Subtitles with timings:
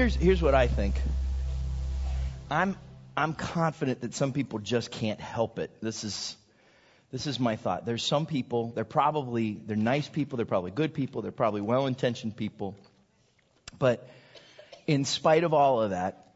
[0.00, 0.94] Here's here's what I think.
[2.50, 2.74] I'm
[3.14, 5.70] I'm confident that some people just can't help it.
[5.82, 6.38] This is
[7.12, 7.84] this is my thought.
[7.84, 12.34] There's some people, they're probably they're nice people, they're probably good people, they're probably well-intentioned
[12.34, 12.74] people.
[13.78, 14.08] But
[14.86, 16.32] in spite of all of that,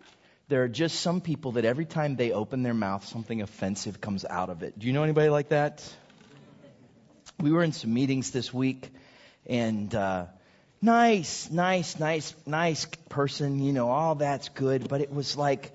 [0.48, 4.26] there are just some people that every time they open their mouth, something offensive comes
[4.26, 4.78] out of it.
[4.78, 5.90] Do you know anybody like that?
[7.40, 8.90] We were in some meetings this week,
[9.46, 10.26] and uh,
[10.84, 15.72] nice, nice, nice, nice person, you know, all that's good, but it was like,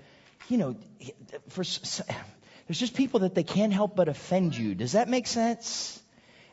[0.47, 0.75] you know,
[1.49, 4.75] for there's just people that they can't help but offend you.
[4.75, 5.99] Does that make sense?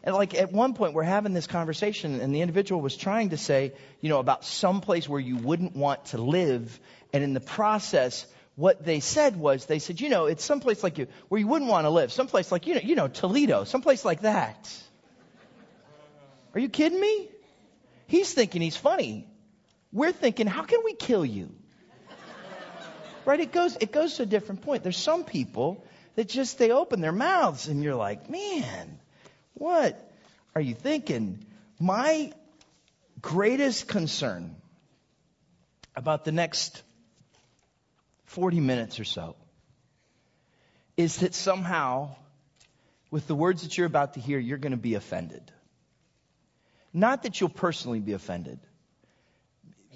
[0.03, 3.37] And like at one point we're having this conversation and the individual was trying to
[3.37, 6.81] say, you know, about some place where you wouldn't want to live.
[7.13, 10.97] And in the process, what they said was, they said, you know, it's someplace like
[10.97, 12.13] you, where you wouldn't want to live.
[12.13, 14.83] Someplace like, you know, you know, Toledo, someplace like that.
[16.55, 17.29] Are you kidding me?
[18.07, 19.27] He's thinking he's funny.
[19.93, 21.55] We're thinking, how can we kill you?
[23.25, 23.41] Right?
[23.41, 24.85] It goes, it goes to a different point.
[24.85, 29.01] There's some people that just they open their mouths and you're like, man,
[29.55, 30.13] what
[30.55, 31.45] are you thinking?
[31.81, 32.33] My
[33.21, 34.55] greatest concern
[35.97, 36.83] about the next
[38.27, 39.35] 40 minutes or so
[40.97, 42.15] is that somehow,
[43.11, 45.53] with the words that you're about to hear, you're going to be offended.
[46.97, 48.59] Not that you'll personally be offended,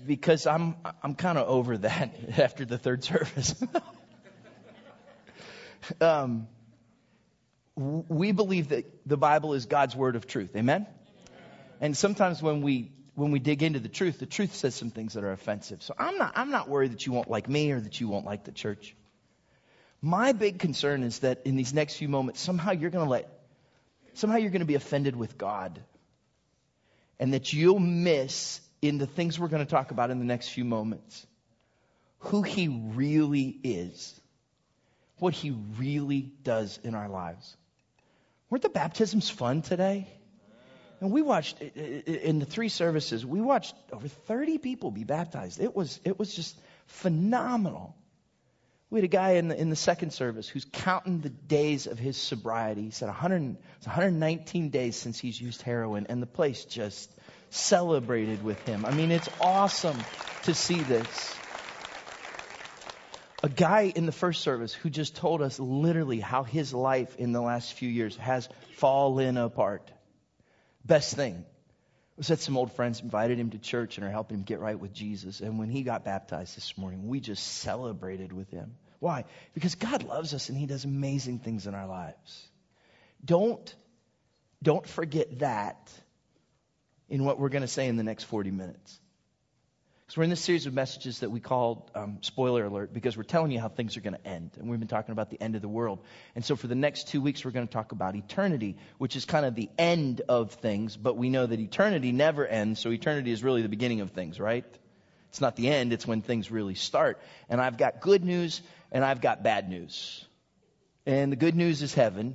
[0.06, 3.54] because I'm, I'm kind of over that after the third service.
[6.02, 6.46] um,
[7.74, 10.54] we believe that the Bible is God's word of truth.
[10.54, 10.86] Amen?
[11.80, 15.14] And sometimes when we when we dig into the truth, the truth says some things
[15.14, 15.82] that are offensive.
[15.82, 18.26] So I'm not I'm not worried that you won't like me or that you won't
[18.26, 18.94] like the church.
[20.02, 23.26] My big concern is that in these next few moments, somehow you're going to let
[24.12, 25.80] somehow you're going to be offended with God.
[27.20, 30.48] And that you'll miss in the things we're going to talk about in the next
[30.48, 31.24] few moments
[32.18, 34.20] who he really is
[35.20, 37.56] what he really does in our lives.
[38.48, 40.08] Weren't the baptisms fun today?
[41.00, 45.60] And we watched in the three services, we watched over 30 people be baptized.
[45.60, 47.94] It was, it was just phenomenal.
[48.90, 51.98] We had a guy in the, in the second service who's counting the days of
[51.98, 52.82] his sobriety.
[52.82, 57.14] He said 100, it's 119 days since he's used heroin, and the place just
[57.50, 58.84] celebrated with him.
[58.84, 59.96] I mean, it's awesome
[60.42, 61.36] to see this
[63.42, 67.32] a guy in the first service who just told us literally how his life in
[67.32, 69.90] the last few years has fallen apart.
[70.84, 71.44] Best thing
[72.28, 74.92] was some old friends invited him to church and are helping him get right with
[74.92, 75.40] Jesus.
[75.40, 78.76] And when he got baptized this morning, we just celebrated with him.
[78.98, 79.24] Why?
[79.54, 82.48] Because God loves us and he does amazing things in our lives.
[83.24, 83.74] Don't,
[84.62, 85.90] don't forget that
[87.08, 89.00] in what we're going to say in the next 40 minutes.
[90.10, 93.22] So we're in this series of messages that we call um, spoiler alert because we're
[93.22, 94.50] telling you how things are going to end.
[94.58, 96.00] And we've been talking about the end of the world.
[96.34, 99.24] And so for the next two weeks, we're going to talk about eternity, which is
[99.24, 100.96] kind of the end of things.
[100.96, 102.80] But we know that eternity never ends.
[102.80, 104.64] So eternity is really the beginning of things, right?
[105.28, 107.22] It's not the end, it's when things really start.
[107.48, 110.26] And I've got good news and I've got bad news.
[111.06, 112.34] And the good news is heaven,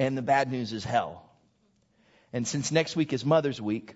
[0.00, 1.30] and the bad news is hell.
[2.32, 3.94] And since next week is Mother's Week,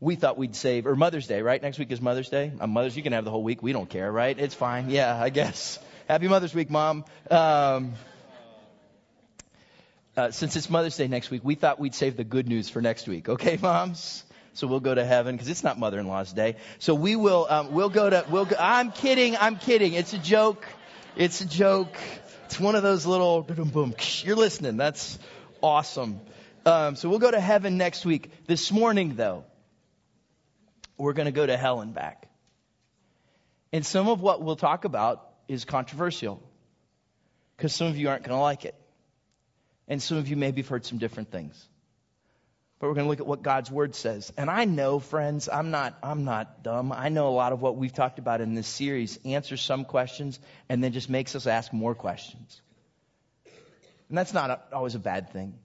[0.00, 1.60] we thought we'd save, or Mother's Day, right?
[1.60, 2.52] Next week is Mother's Day.
[2.60, 3.62] On Mother's, you can have the whole week.
[3.62, 4.38] We don't care, right?
[4.38, 4.90] It's fine.
[4.90, 5.78] Yeah, I guess.
[6.08, 7.04] Happy Mother's Week, Mom.
[7.30, 7.94] Um,
[10.16, 12.80] uh, since it's Mother's Day next week, we thought we'd save the good news for
[12.80, 13.28] next week.
[13.28, 14.24] Okay, moms?
[14.54, 16.56] So we'll go to heaven because it's not mother-in-law's day.
[16.78, 19.92] So we will, um, we'll go to, we'll go, I'm kidding, I'm kidding.
[19.92, 20.66] It's a joke.
[21.16, 21.96] It's a joke.
[22.46, 23.94] It's one of those little, boom, boom.
[24.22, 24.76] You're listening.
[24.76, 25.18] That's
[25.62, 26.20] awesome.
[26.64, 28.30] Um, so we'll go to heaven next week.
[28.46, 29.44] This morning, though,
[30.98, 32.28] we're going to go to hell and back.
[33.72, 36.42] And some of what we'll talk about is controversial
[37.56, 38.74] because some of you aren't going to like it.
[39.86, 41.66] And some of you maybe have heard some different things.
[42.78, 44.32] But we're going to look at what God's word says.
[44.36, 46.92] And I know, friends, I'm not, I'm not dumb.
[46.92, 50.38] I know a lot of what we've talked about in this series answers some questions
[50.68, 52.60] and then just makes us ask more questions.
[54.08, 55.58] And that's not always a bad thing.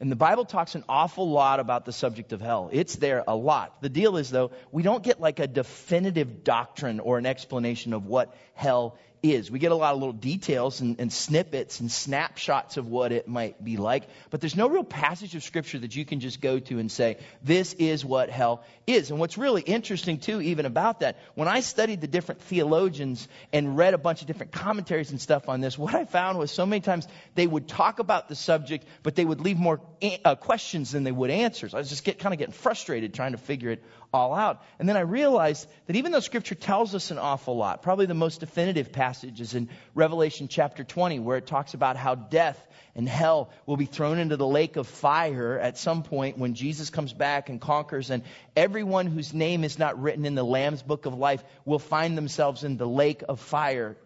[0.00, 2.68] And the Bible talks an awful lot about the subject of hell.
[2.72, 3.80] It's there a lot.
[3.80, 8.04] The deal is, though, we don't get like a definitive doctrine or an explanation of
[8.06, 9.50] what hell is.
[9.50, 13.26] We get a lot of little details and, and, snippets and snapshots of what it
[13.26, 16.58] might be like, but there's no real passage of scripture that you can just go
[16.58, 19.10] to and say, this is what hell is.
[19.10, 23.76] And what's really interesting too, even about that, when I studied the different theologians and
[23.78, 26.66] read a bunch of different commentaries and stuff on this, what I found was so
[26.66, 29.80] many times they would talk about the subject, but they would leave more
[30.24, 31.72] uh, questions than they would answers.
[31.72, 33.82] I was just get, kind of getting frustrated trying to figure it
[34.14, 34.62] all out.
[34.78, 38.14] And then I realized that even though scripture tells us an awful lot, probably the
[38.14, 42.64] most definitive passage is in Revelation chapter 20, where it talks about how death
[42.94, 46.90] and hell will be thrown into the lake of fire at some point when Jesus
[46.90, 48.22] comes back and conquers, and
[48.54, 52.62] everyone whose name is not written in the Lamb's book of life will find themselves
[52.62, 53.96] in the lake of fire,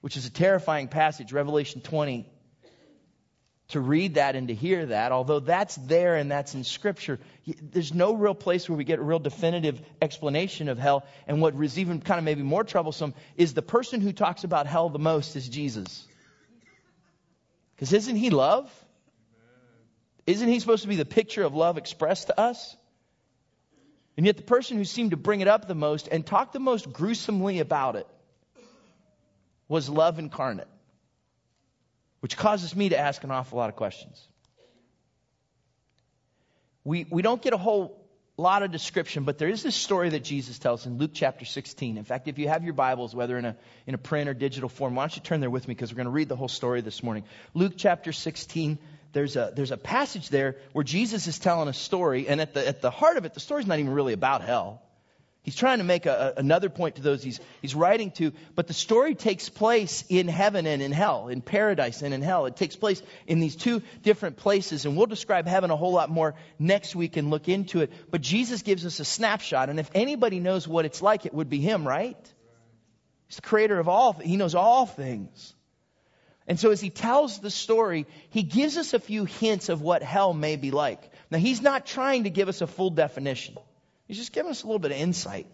[0.00, 2.26] which is a terrifying passage, Revelation 20
[3.68, 7.18] to read that and to hear that, although that's there and that's in Scripture,
[7.62, 11.06] there's no real place where we get a real definitive explanation of hell.
[11.26, 14.66] And what is even kind of maybe more troublesome is the person who talks about
[14.66, 16.06] hell the most is Jesus.
[17.74, 18.70] Because isn't he love?
[20.26, 22.76] Isn't he supposed to be the picture of love expressed to us?
[24.16, 26.60] And yet, the person who seemed to bring it up the most and talk the
[26.60, 28.06] most gruesomely about it
[29.66, 30.68] was love incarnate
[32.24, 34.18] which causes me to ask an awful lot of questions.
[36.82, 38.02] We, we don't get a whole
[38.38, 41.98] lot of description, but there is this story that Jesus tells in Luke chapter 16.
[41.98, 43.56] In fact, if you have your Bibles, whether in a,
[43.86, 45.98] in a print or digital form, why don't you turn there with me because we're
[45.98, 47.24] going to read the whole story this morning.
[47.52, 48.78] Luke chapter 16,
[49.12, 52.66] there's a, there's a passage there where Jesus is telling a story, and at the,
[52.66, 54.80] at the heart of it, the story's not even really about hell.
[55.44, 58.72] He's trying to make a, another point to those he's, he's writing to, but the
[58.72, 62.46] story takes place in heaven and in hell, in paradise and in hell.
[62.46, 66.08] It takes place in these two different places, and we'll describe heaven a whole lot
[66.08, 67.92] more next week and look into it.
[68.10, 71.50] But Jesus gives us a snapshot, and if anybody knows what it's like, it would
[71.50, 72.16] be him, right?
[73.26, 75.54] He's the creator of all, he knows all things.
[76.46, 80.02] And so as he tells the story, he gives us a few hints of what
[80.02, 81.02] hell may be like.
[81.30, 83.56] Now, he's not trying to give us a full definition.
[84.06, 85.48] He's just giving us a little bit of insight.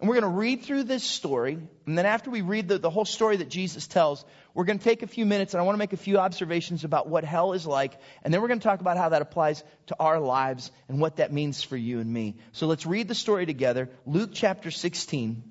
[0.00, 1.58] And we're going to read through this story.
[1.86, 4.84] And then after we read the, the whole story that Jesus tells, we're going to
[4.84, 7.52] take a few minutes and I want to make a few observations about what hell
[7.52, 7.98] is like.
[8.22, 11.16] And then we're going to talk about how that applies to our lives and what
[11.16, 12.36] that means for you and me.
[12.52, 13.88] So let's read the story together.
[14.04, 15.42] Luke chapter 16,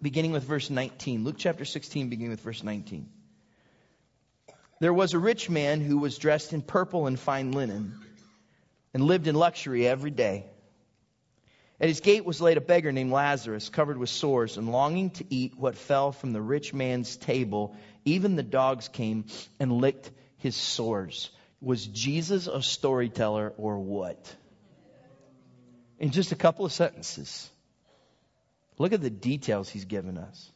[0.00, 1.24] beginning with verse 19.
[1.24, 3.08] Luke chapter 16, beginning with verse 19.
[4.80, 8.00] There was a rich man who was dressed in purple and fine linen
[8.94, 10.46] and lived in luxury every day.
[11.80, 15.24] At his gate was laid a beggar named Lazarus, covered with sores and longing to
[15.30, 17.76] eat what fell from the rich man's table.
[18.04, 19.24] Even the dogs came
[19.58, 21.30] and licked his sores.
[21.60, 24.34] Was Jesus a storyteller or what?
[25.98, 27.50] In just a couple of sentences,
[28.78, 30.50] look at the details he's given us.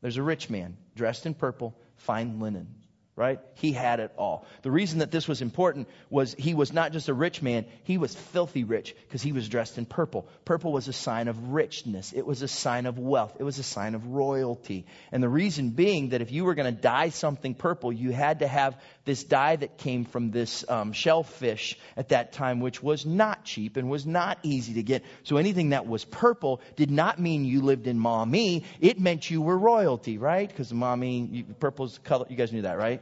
[0.00, 2.77] There's a rich man dressed in purple, fine linen
[3.18, 3.40] right?
[3.54, 4.46] He had it all.
[4.62, 7.98] The reason that this was important was he was not just a rich man, he
[7.98, 10.28] was filthy rich because he was dressed in purple.
[10.44, 13.64] Purple was a sign of richness, it was a sign of wealth, it was a
[13.64, 14.86] sign of royalty.
[15.10, 18.38] And the reason being that if you were going to dye something purple, you had
[18.38, 23.06] to have this dye that came from this um, shellfish at that time, which was
[23.06, 25.02] not cheap and was not easy to get.
[25.24, 29.40] So anything that was purple did not mean you lived in Maumee, it meant you
[29.40, 30.46] were royalty, right?
[30.46, 33.00] Because Maumee, purple's color, you guys knew that, right?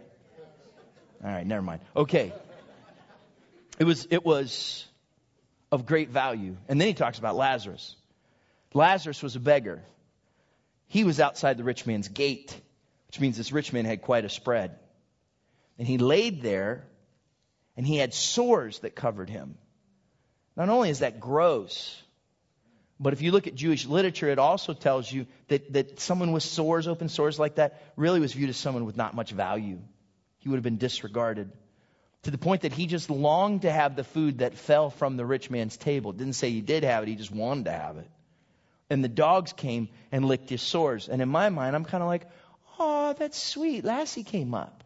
[1.25, 1.81] All right, never mind.
[1.97, 2.32] Okay.
[3.81, 4.87] It was, it was
[5.73, 6.56] of great value.
[6.69, 7.97] And then he talks about Lazarus.
[8.75, 9.82] Lazarus was a beggar.
[10.87, 12.59] He was outside the rich man's gate,
[13.09, 14.79] which means this rich man had quite a spread.
[15.78, 16.87] And he laid there,
[17.76, 19.59] and he had sores that covered him.
[20.56, 22.02] Not only is that gross,
[22.99, 26.42] but if you look at Jewish literature, it also tells you that, that someone with
[26.42, 29.78] sores, open sores like that, really was viewed as someone with not much value
[30.47, 31.50] he would have been disregarded.
[32.23, 35.26] To the point that he just longed to have the food that fell from the
[35.26, 36.12] rich man's table.
[36.12, 38.09] Didn't say he did have it, he just wanted to have it.
[38.88, 41.09] And the dogs came and licked his sores.
[41.09, 42.28] And in my mind, I'm kind of like,
[42.78, 43.85] oh, that's sweet.
[43.85, 44.85] Lassie came up.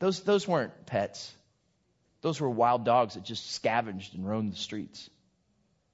[0.00, 1.32] Those, those weren't pets.
[2.22, 5.08] Those were wild dogs that just scavenged and roamed the streets.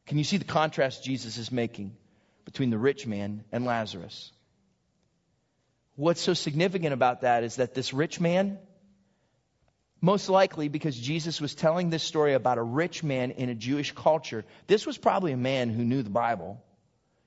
[0.07, 1.97] Can you see the contrast Jesus is making
[2.45, 4.33] between the rich man and Lazarus?
[5.97, 8.59] What's so significant about that is that this rich man,
[10.01, 13.93] most likely because Jesus was telling this story about a rich man in a Jewish
[13.93, 16.63] culture, this was probably a man who knew the Bible.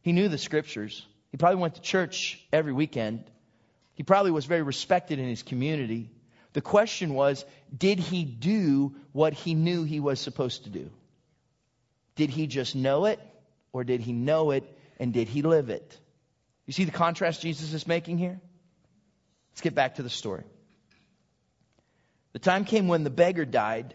[0.01, 1.05] He knew the scriptures.
[1.31, 3.25] He probably went to church every weekend.
[3.95, 6.09] He probably was very respected in his community.
[6.53, 10.89] The question was, did he do what he knew he was supposed to do?
[12.15, 13.19] Did he just know it,
[13.71, 14.63] or did he know it
[14.99, 15.97] and did he live it?
[16.65, 18.39] You see the contrast Jesus is making here?
[19.51, 20.43] Let's get back to the story.
[22.33, 23.93] The time came when the beggar died,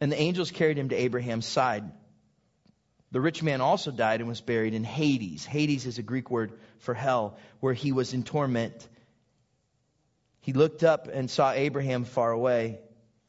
[0.00, 1.84] and the angels carried him to Abraham's side.
[3.10, 5.44] The rich man also died and was buried in Hades.
[5.44, 8.88] Hades is a Greek word for hell, where he was in torment.
[10.44, 12.78] He looked up and saw Abraham far away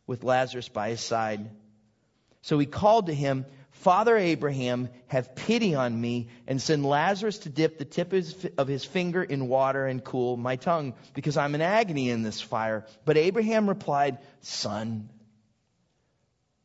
[0.06, 1.50] with Lazarus by his side.
[2.42, 7.50] So he called to him, Father Abraham, have pity on me and send Lazarus to
[7.50, 8.12] dip the tip
[8.58, 12.42] of his finger in water and cool my tongue, because I'm in agony in this
[12.42, 12.86] fire.
[13.06, 15.10] But Abraham replied, Son,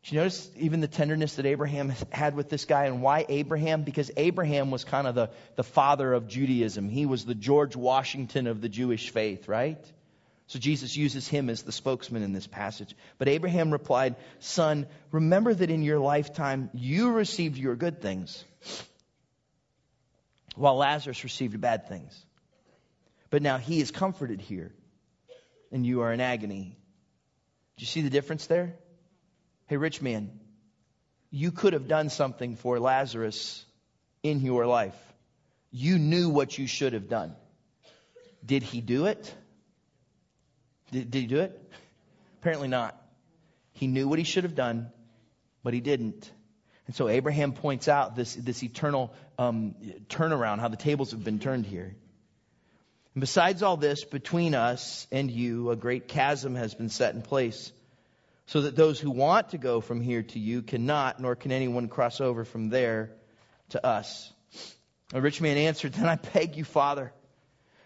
[0.03, 3.85] do you notice even the tenderness that Abraham had with this guy and why Abraham?
[3.85, 6.89] Because Abraham was kind of the, the father of Judaism.
[6.89, 9.79] He was the George Washington of the Jewish faith, right?
[10.51, 12.97] So Jesus uses him as the spokesman in this passage.
[13.19, 18.45] But Abraham replied, Son, remember that in your lifetime you received your good things,
[20.57, 22.21] while Lazarus received bad things.
[23.31, 24.73] But now he is comforted here,
[25.71, 26.77] and you are in agony.
[27.77, 28.75] Do you see the difference there?
[29.69, 30.33] Hey, rich man,
[31.31, 33.65] you could have done something for Lazarus
[34.25, 34.99] in your life.
[35.71, 37.37] You knew what you should have done.
[38.45, 39.33] Did he do it?
[40.91, 41.73] Did, did he do it?
[42.41, 43.01] Apparently not.
[43.73, 44.91] He knew what he should have done,
[45.63, 46.31] but he didn't.
[46.87, 49.75] And so Abraham points out this, this eternal um,
[50.09, 51.95] turnaround, how the tables have been turned here.
[53.15, 57.23] And besides all this, between us and you, a great chasm has been set in
[57.23, 57.73] place,
[58.47, 61.89] so that those who want to go from here to you cannot, nor can anyone
[61.89, 63.13] cross over from there
[63.71, 64.33] to us.
[65.13, 67.13] A rich man answered, Then I beg you, Father,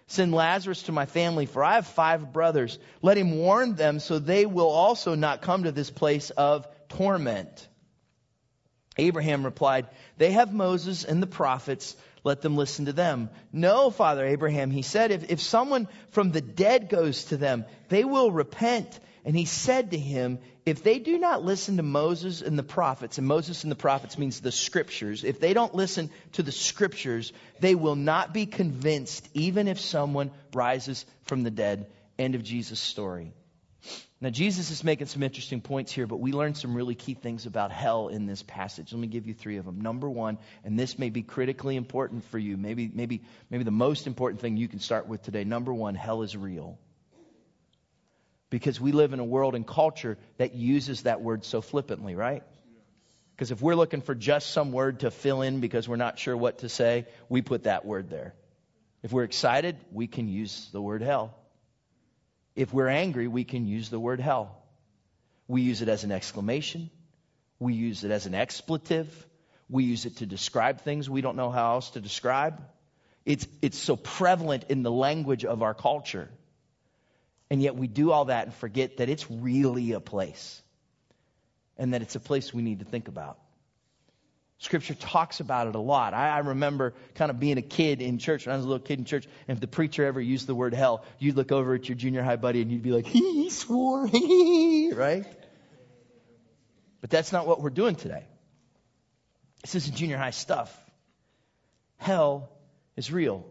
[0.07, 2.79] Send Lazarus to my family, for I have five brothers.
[3.01, 7.69] Let him warn them so they will also not come to this place of torment.
[8.97, 11.97] Abraham replied, They have Moses and the prophets.
[12.23, 13.31] Let them listen to them.
[13.53, 18.05] No, Father Abraham, he said, if, if someone from the dead goes to them, they
[18.05, 18.99] will repent.
[19.25, 23.17] And he said to him, if they do not listen to Moses and the prophets,
[23.17, 27.33] and Moses and the prophets means the scriptures, if they don't listen to the scriptures,
[27.61, 31.87] they will not be convinced even if someone rises from the dead.
[32.19, 33.33] End of Jesus' story.
[34.21, 37.45] Now, Jesus is making some interesting points here, but we learned some really key things
[37.45, 38.93] about hell in this passage.
[38.93, 39.81] Let me give you three of them.
[39.83, 44.07] Number one, and this may be critically important for you, maybe, maybe, maybe the most
[44.07, 45.45] important thing you can start with today.
[45.45, 46.79] Number one, hell is real
[48.51, 52.43] because we live in a world and culture that uses that word so flippantly, right?
[53.35, 56.37] Because if we're looking for just some word to fill in because we're not sure
[56.37, 58.35] what to say, we put that word there.
[59.03, 61.37] If we're excited, we can use the word hell.
[62.55, 64.63] If we're angry, we can use the word hell.
[65.49, 66.91] We use it as an exclamation.
[67.59, 69.09] We use it as an expletive.
[69.69, 72.63] We use it to describe things we don't know how else to describe.
[73.25, 76.31] It's, it's so prevalent in the language of our culture.
[77.51, 80.63] And yet we do all that and forget that it's really a place.
[81.77, 83.39] And that it's a place we need to think about.
[84.59, 86.15] Scripture talks about it a lot.
[86.15, 88.85] I, I, remember kind of being a kid in church, when I was a little
[88.85, 91.75] kid in church, and if the preacher ever used the word hell, you'd look over
[91.75, 95.27] at your junior high buddy and you'd be like, he swore, right?
[97.01, 98.25] But that's not what we're doing today.
[99.63, 100.75] This isn't junior high stuff.
[101.99, 102.49] Hell
[102.97, 103.45] is real.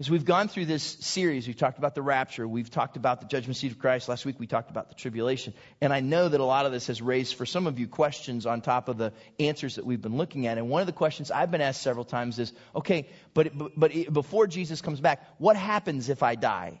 [0.00, 3.28] As we've gone through this series, we've talked about the rapture, we've talked about the
[3.28, 4.08] judgment seat of Christ.
[4.08, 5.54] Last week we talked about the tribulation.
[5.80, 8.44] And I know that a lot of this has raised for some of you questions
[8.44, 10.58] on top of the answers that we've been looking at.
[10.58, 14.48] And one of the questions I've been asked several times is, okay, but, but before
[14.48, 16.80] Jesus comes back, what happens if I die?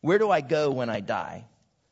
[0.00, 1.46] Where do I go when I die?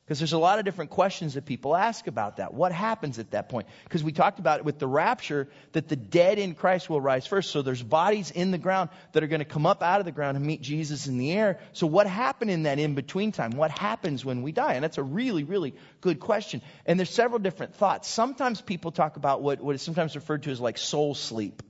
[0.08, 2.54] Because there's a lot of different questions that people ask about that.
[2.54, 3.68] What happens at that point?
[3.84, 7.26] Because we talked about it with the rapture that the dead in Christ will rise
[7.26, 7.50] first.
[7.50, 10.12] So there's bodies in the ground that are going to come up out of the
[10.12, 11.58] ground and meet Jesus in the air.
[11.74, 13.50] So what happened in that in between time?
[13.50, 14.72] What happens when we die?
[14.72, 16.62] And that's a really, really good question.
[16.86, 18.08] And there's several different thoughts.
[18.08, 21.62] Sometimes people talk about what, what is sometimes referred to as like soul sleep.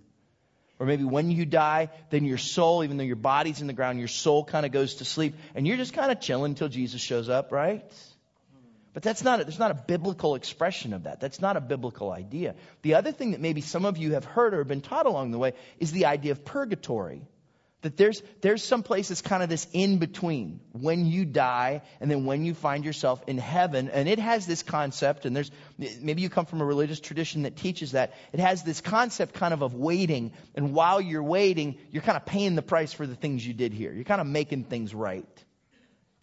[0.78, 3.98] Or maybe when you die, then your soul, even though your body's in the ground,
[3.98, 7.00] your soul kind of goes to sleep and you're just kind of chilling until Jesus
[7.00, 7.82] shows up, right?
[8.94, 11.20] But that's not, a, there's not a biblical expression of that.
[11.20, 12.54] That's not a biblical idea.
[12.82, 15.38] The other thing that maybe some of you have heard or been taught along the
[15.38, 17.22] way is the idea of purgatory.
[17.82, 22.10] That there's, there's some place that's kind of this in between when you die and
[22.10, 23.88] then when you find yourself in heaven.
[23.88, 27.54] And it has this concept, and there's, maybe you come from a religious tradition that
[27.54, 28.14] teaches that.
[28.32, 30.32] It has this concept kind of of waiting.
[30.56, 33.72] And while you're waiting, you're kind of paying the price for the things you did
[33.72, 33.92] here.
[33.92, 35.24] You're kind of making things right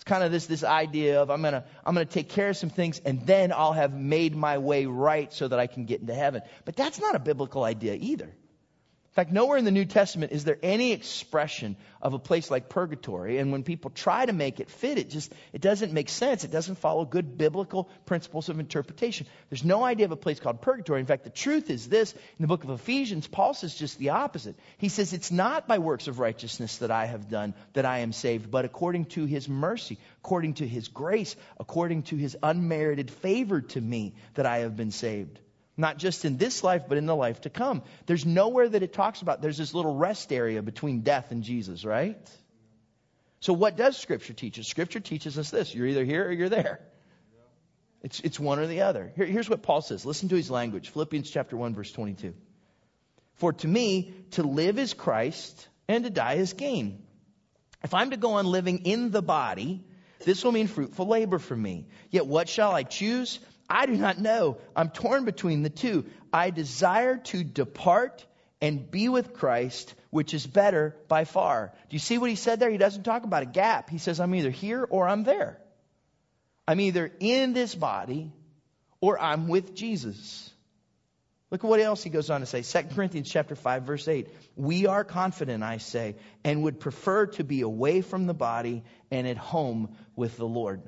[0.05, 2.57] kind of this, this idea of I'm going to I'm going to take care of
[2.57, 6.01] some things and then I'll have made my way right so that I can get
[6.01, 6.43] into heaven.
[6.63, 8.31] But that's not a biblical idea either.
[9.15, 12.67] In fact, nowhere in the New Testament is there any expression of a place like
[12.67, 13.37] purgatory.
[13.37, 16.43] And when people try to make it fit, it just it doesn't make sense.
[16.43, 19.25] It doesn't follow good biblical principles of interpretation.
[19.49, 20.99] There's no idea of a place called purgatory.
[20.99, 24.09] In fact, the truth is this: in the book of Ephesians, Paul says just the
[24.09, 24.57] opposite.
[24.79, 28.11] He says it's not by works of righteousness that I have done that I am
[28.11, 33.61] saved, but according to His mercy, according to His grace, according to His unmerited favor
[33.61, 35.39] to me that I have been saved.
[35.77, 37.83] Not just in this life, but in the life to come.
[38.05, 39.41] There's nowhere that it talks about.
[39.41, 42.17] There's this little rest area between death and Jesus, right?
[43.41, 44.67] So what does Scripture teach us?
[44.67, 45.75] Scripture teaches us this.
[45.75, 46.79] You're either here or you're there.
[48.01, 49.11] It's, it's one or the other.
[49.15, 50.05] Here, here's what Paul says.
[50.05, 50.89] Listen to his language.
[50.89, 52.33] Philippians chapter 1, verse 22.
[53.35, 57.03] For to me, to live is Christ, and to die is gain.
[57.83, 59.83] If I'm to go on living in the body,
[60.23, 61.87] this will mean fruitful labor for me.
[62.09, 63.39] Yet what shall I choose?
[63.69, 64.57] I do not know.
[64.75, 66.05] I'm torn between the two.
[66.31, 68.25] I desire to depart
[68.61, 71.73] and be with Christ, which is better by far.
[71.89, 72.69] Do you see what he said there?
[72.69, 73.89] He doesn't talk about a gap.
[73.89, 75.59] He says, I'm either here or I'm there.
[76.67, 78.31] I'm either in this body
[79.01, 80.51] or I'm with Jesus.
[81.51, 82.63] Look at what else he goes on to say.
[82.63, 84.27] 2 Corinthians chapter 5 verse 8.
[84.55, 89.27] We are confident, I say, and would prefer to be away from the body and
[89.27, 90.81] at home with the Lord.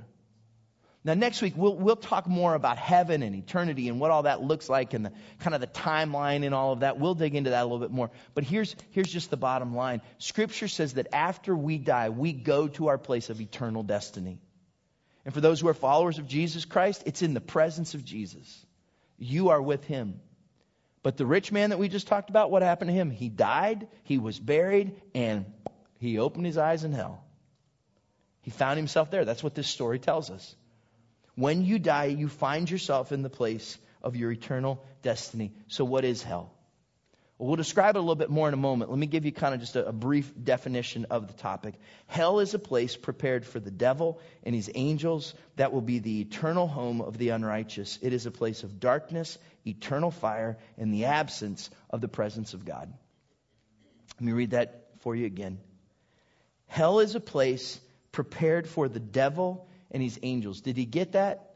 [1.04, 4.42] Now, next week, we'll, we'll talk more about heaven and eternity and what all that
[4.42, 7.00] looks like and the kind of the timeline and all of that.
[7.00, 8.12] We'll dig into that a little bit more.
[8.34, 12.68] But here's, here's just the bottom line Scripture says that after we die, we go
[12.70, 14.40] to our place of eternal destiny.
[15.24, 18.66] And for those who are followers of Jesus Christ, it's in the presence of Jesus.
[19.18, 20.20] You are with Him.
[21.04, 23.12] But the rich man that we just talked about, what happened to him?
[23.12, 25.46] He died, he was buried, and
[26.00, 27.24] he opened his eyes in hell.
[28.42, 29.24] He found himself there.
[29.24, 30.54] That's what this story tells us.
[31.38, 35.54] When you die, you find yourself in the place of your eternal destiny.
[35.68, 36.52] So, what is hell?
[37.38, 38.90] Well, describe it a little bit more in a moment.
[38.90, 41.76] Let me give you kind of just a, a, brief definition of the topic.
[42.08, 46.22] Hell is a place prepared for the devil and his angels that will be the
[46.22, 48.00] eternal home of the unrighteous.
[48.02, 52.66] It is a place of darkness, eternal fire, and the absence of the presence of
[52.66, 52.92] God.
[54.16, 55.60] Let me read that for you again.
[56.66, 57.80] Hell is a place
[58.12, 60.62] prepared for the devil and his angels.
[60.62, 61.56] Did he get that?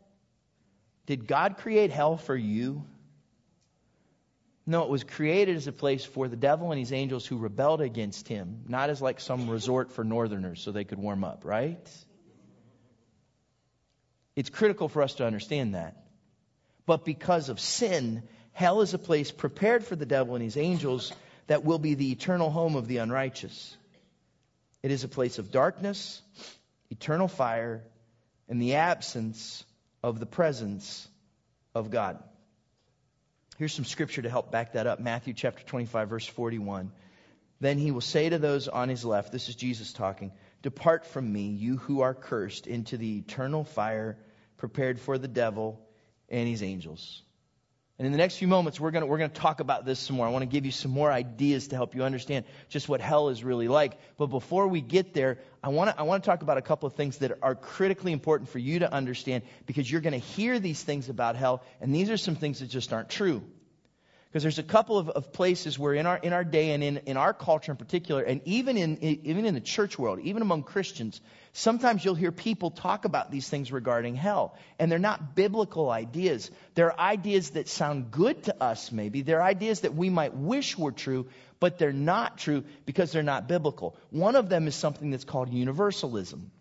[1.05, 2.85] Did God create hell for you?
[4.65, 7.81] No, it was created as a place for the devil and his angels who rebelled
[7.81, 11.89] against him, not as like some resort for northerners so they could warm up, right?
[14.35, 15.97] It's critical for us to understand that.
[16.85, 21.11] But because of sin, hell is a place prepared for the devil and his angels
[21.47, 23.75] that will be the eternal home of the unrighteous.
[24.83, 26.21] It is a place of darkness,
[26.89, 27.83] eternal fire,
[28.51, 29.63] and the absence
[30.03, 31.07] of the presence
[31.73, 32.21] of God.
[33.57, 34.99] Here's some scripture to help back that up.
[34.99, 36.91] Matthew chapter 25 verse 41.
[37.61, 40.33] Then he will say to those on his left, this is Jesus talking,
[40.63, 44.17] Depart from me, you who are cursed, into the eternal fire
[44.57, 45.79] prepared for the devil
[46.27, 47.23] and his angels.
[48.01, 50.15] And in the next few moments, we're going we're going to talk about this some
[50.15, 50.25] more.
[50.25, 53.29] I want to give you some more ideas to help you understand just what hell
[53.29, 53.95] is really like.
[54.17, 56.87] But before we get there, I want to, I want to talk about a couple
[56.87, 60.57] of things that are critically important for you to understand because you're going to hear
[60.57, 63.43] these things about hell, and these are some things that just aren't true.
[64.31, 66.97] Because there's a couple of, of places where in our, in our day and in,
[67.05, 70.63] in our culture in particular, and even in, even in the church world, even among
[70.63, 71.19] Christians,
[71.51, 74.57] sometimes you'll hear people talk about these things regarding hell.
[74.79, 76.49] And they're not biblical ideas.
[76.75, 79.21] They're ideas that sound good to us, maybe.
[79.21, 81.27] They're ideas that we might wish were true,
[81.59, 83.97] but they're not true because they're not biblical.
[84.11, 86.51] One of them is something that's called universalism.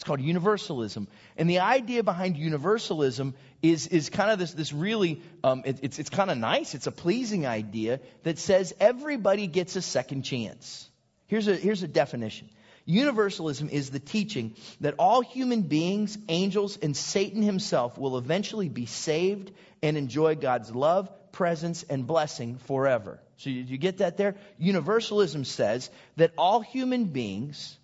[0.00, 1.08] It's called universalism.
[1.36, 5.98] And the idea behind universalism is, is kind of this, this really, um, it, it's,
[5.98, 6.74] it's kind of nice.
[6.74, 10.88] It's a pleasing idea that says everybody gets a second chance.
[11.26, 12.48] Here's a, here's a definition.
[12.86, 18.86] Universalism is the teaching that all human beings, angels, and Satan himself will eventually be
[18.86, 23.20] saved and enjoy God's love, presence, and blessing forever.
[23.36, 24.36] So you, you get that there?
[24.56, 27.76] Universalism says that all human beings,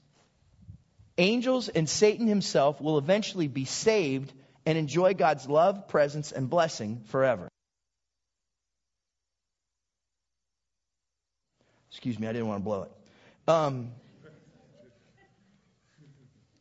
[1.19, 4.33] angels and Satan himself will eventually be saved
[4.65, 7.49] and enjoy God's love, presence, and blessing forever.
[11.91, 12.93] Excuse me, I didn't want to blow it.
[13.49, 13.93] Um,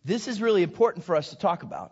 [0.06, 1.92] this is really important for us to talk about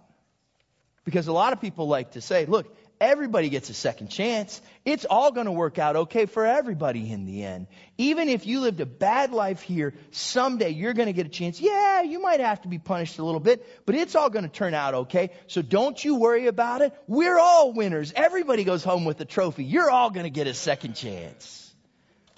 [1.03, 4.61] because a lot of people like to say, look, Everybody gets a second chance.
[4.85, 7.67] It's all going to work out okay for everybody in the end.
[7.97, 11.59] Even if you lived a bad life here, someday you're going to get a chance.
[11.59, 14.51] Yeah, you might have to be punished a little bit, but it's all going to
[14.51, 15.31] turn out okay.
[15.47, 16.93] So don't you worry about it.
[17.07, 18.13] We're all winners.
[18.15, 19.65] Everybody goes home with a trophy.
[19.65, 21.73] You're all going to get a second chance.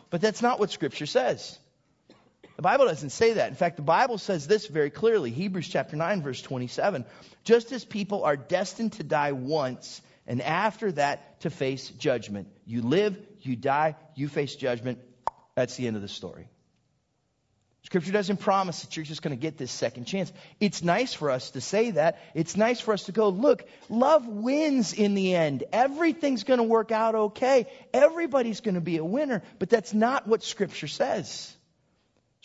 [0.10, 1.60] But that's not what scripture says.
[2.56, 3.50] The Bible doesn't say that.
[3.50, 5.30] In fact, the Bible says this very clearly.
[5.30, 7.06] Hebrews chapter 9 verse 27.
[7.44, 12.48] Just as people are destined to die once and after that to face judgment.
[12.66, 15.00] You live, you die, you face judgment.
[15.56, 16.50] That's the end of the story.
[17.86, 20.34] Scripture doesn't promise that you're just going to get this second chance.
[20.60, 22.20] It's nice for us to say that.
[22.34, 25.64] It's nice for us to go, look, love wins in the end.
[25.72, 27.68] Everything's going to work out okay.
[27.94, 29.44] Everybody's going to be a winner.
[29.60, 31.55] But that's not what Scripture says.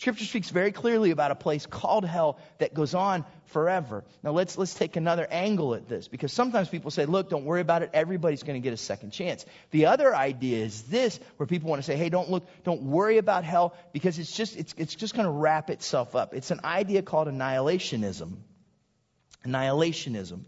[0.01, 4.03] Scripture speaks very clearly about a place called hell that goes on forever.
[4.23, 7.61] Now let's let's take another angle at this because sometimes people say, "Look, don't worry
[7.61, 7.91] about it.
[7.93, 11.83] Everybody's going to get a second chance." The other idea is this, where people want
[11.83, 15.13] to say, "Hey, don't look, don't worry about hell because it's just it's it's just
[15.13, 18.37] going to wrap itself up." It's an idea called annihilationism.
[19.45, 20.45] Annihilationism.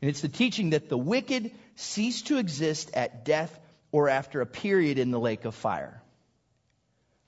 [0.00, 3.58] And it's the teaching that the wicked cease to exist at death
[3.90, 5.99] or after a period in the lake of fire.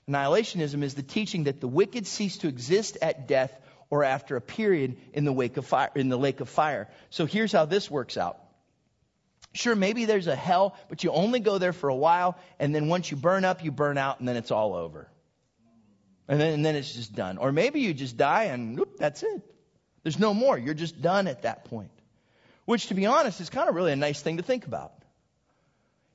[0.09, 3.57] Annihilationism is the teaching that the wicked cease to exist at death
[3.89, 6.89] or after a period in the wake of fire, in the lake of fire.
[7.09, 8.39] So here's how this works out.
[9.53, 12.87] Sure, maybe there's a hell, but you only go there for a while, and then
[12.87, 15.07] once you burn up, you burn out, and then it's all over.
[16.27, 17.37] And then, and then it's just done.
[17.37, 19.41] Or maybe you just die and whoop, that's it.
[20.01, 20.57] There's no more.
[20.57, 21.91] You're just done at that point.
[22.65, 24.93] Which, to be honest, is kind of really a nice thing to think about.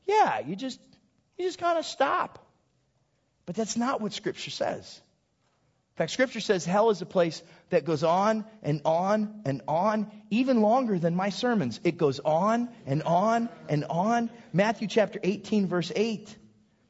[0.07, 0.81] Yeah, you just,
[1.37, 2.45] you just kind of stop.
[3.49, 5.01] But that's not what Scripture says.
[5.95, 10.11] In fact, Scripture says hell is a place that goes on and on and on,
[10.29, 11.81] even longer than my sermons.
[11.83, 14.29] It goes on and on and on.
[14.53, 16.37] Matthew chapter 18, verse 8.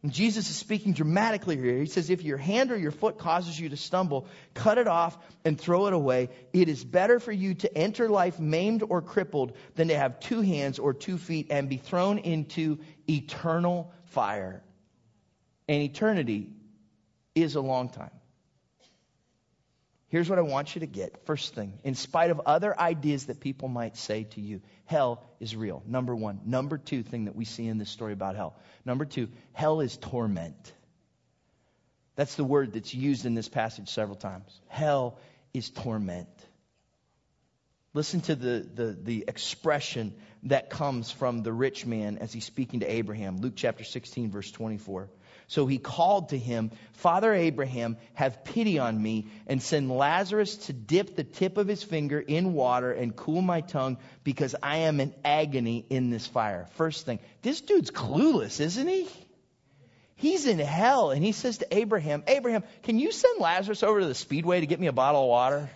[0.03, 1.79] And Jesus is speaking dramatically here.
[1.79, 5.17] He says, If your hand or your foot causes you to stumble, cut it off
[5.45, 6.29] and throw it away.
[6.53, 10.41] It is better for you to enter life maimed or crippled than to have two
[10.41, 14.65] hands or two feet and be thrown into eternal fire.
[15.69, 16.51] And eternity
[17.35, 18.11] is a long time.
[20.09, 21.27] Here's what I want you to get.
[21.27, 25.55] First thing, in spite of other ideas that people might say to you, hell is
[25.55, 25.83] real.
[25.87, 26.41] Number one.
[26.47, 28.57] Number two thing that we see in this story about hell.
[28.87, 30.73] Number two, hell is torment.
[32.17, 34.61] That's the word that's used in this passage several times.
[34.69, 35.19] Hell
[35.53, 36.29] is torment.
[37.93, 42.81] Listen to the, the, the expression that comes from the rich man as he's speaking
[42.81, 43.39] to Abraham.
[43.39, 45.11] Luke chapter 16, verse 24.
[45.49, 50.75] So he called to him, Father Abraham, have pity on me and send Lazarus to
[50.75, 55.01] dip the tip of his finger in water and cool my tongue because I am
[55.01, 56.67] in agony in this fire.
[56.75, 59.09] First thing, this dude's clueless, isn't he?
[60.17, 64.07] He's in hell and he says to Abraham, Abraham, can you send Lazarus over to
[64.07, 65.71] the speedway to get me a bottle of water?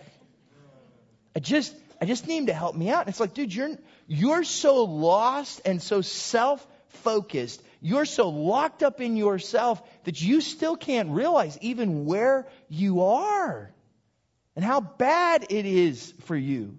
[1.35, 3.00] I just, I just need him to help me out.
[3.00, 3.70] And it's like, dude, you're,
[4.06, 10.40] you're so lost and so self focused you're so locked up in yourself that you
[10.40, 13.72] still can't realize even where you are
[14.54, 16.78] and how bad it is for you.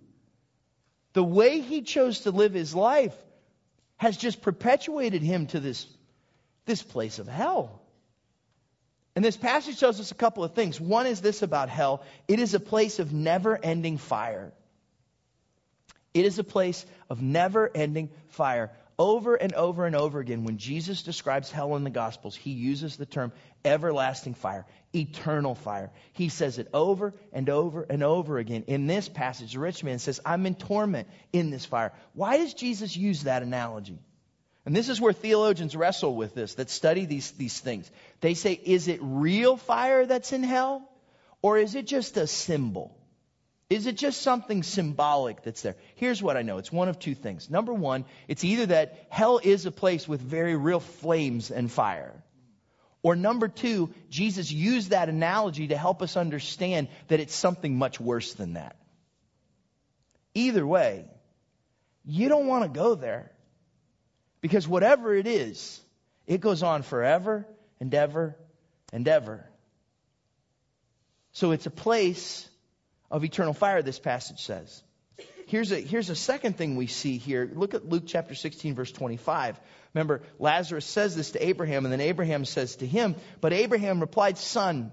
[1.12, 3.16] The way he chose to live his life
[3.98, 5.86] has just perpetuated him to this,
[6.66, 7.82] this place of hell.
[9.16, 10.80] And this passage tells us a couple of things.
[10.80, 14.54] One is this about hell it is a place of never ending fire.
[16.14, 18.72] It is a place of never ending fire.
[19.00, 22.96] Over and over and over again, when Jesus describes hell in the Gospels, he uses
[22.96, 23.32] the term
[23.66, 25.90] everlasting fire, eternal fire.
[26.14, 28.66] He says it over and over and over again.
[28.68, 31.92] In this passage, the rich man says, I'm in torment in this fire.
[32.14, 33.98] Why does Jesus use that analogy?
[34.66, 37.90] And this is where theologians wrestle with this, that study these, these things.
[38.22, 40.88] They say, is it real fire that's in hell?
[41.42, 42.96] Or is it just a symbol?
[43.70, 45.76] Is it just something symbolic that's there?
[45.96, 47.50] Here's what I know it's one of two things.
[47.50, 52.14] Number one, it's either that hell is a place with very real flames and fire.
[53.02, 58.00] Or number two, Jesus used that analogy to help us understand that it's something much
[58.00, 58.78] worse than that.
[60.34, 61.06] Either way,
[62.06, 63.32] you don't want to go there.
[64.42, 65.82] Because whatever it is,
[66.28, 67.48] it goes on forever
[67.80, 68.38] and ever
[68.92, 69.50] and ever.
[71.32, 72.48] So it's a place
[73.14, 74.84] of eternal fire, this passage says.
[75.46, 77.50] Here's a, here's a second thing we see here.
[77.54, 79.60] Look at Luke chapter 16, verse 25.
[79.94, 84.40] Remember, Lazarus says this to Abraham, and then Abraham says to him, But Abraham replied,
[84.40, 84.92] Son,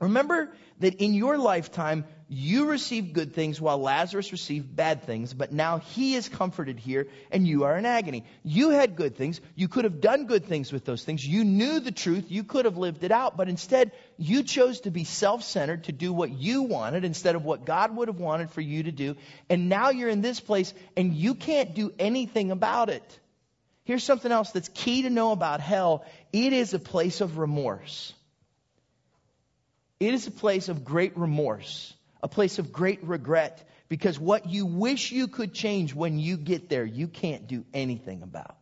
[0.00, 5.50] remember that in your lifetime you received good things while Lazarus received bad things, but
[5.50, 8.24] now he is comforted here and you are in agony.
[8.44, 9.40] You had good things.
[9.54, 11.26] You could have done good things with those things.
[11.26, 12.26] You knew the truth.
[12.28, 16.12] You could have lived it out, but instead you chose to be self-centered, to do
[16.12, 19.16] what you wanted instead of what God would have wanted for you to do.
[19.48, 23.20] And now you're in this place and you can't do anything about it.
[23.84, 26.04] Here's something else that's key to know about hell.
[26.30, 28.12] It is a place of remorse.
[30.00, 34.66] It is a place of great remorse a place of great regret because what you
[34.66, 38.57] wish you could change when you get there, you can't do anything about.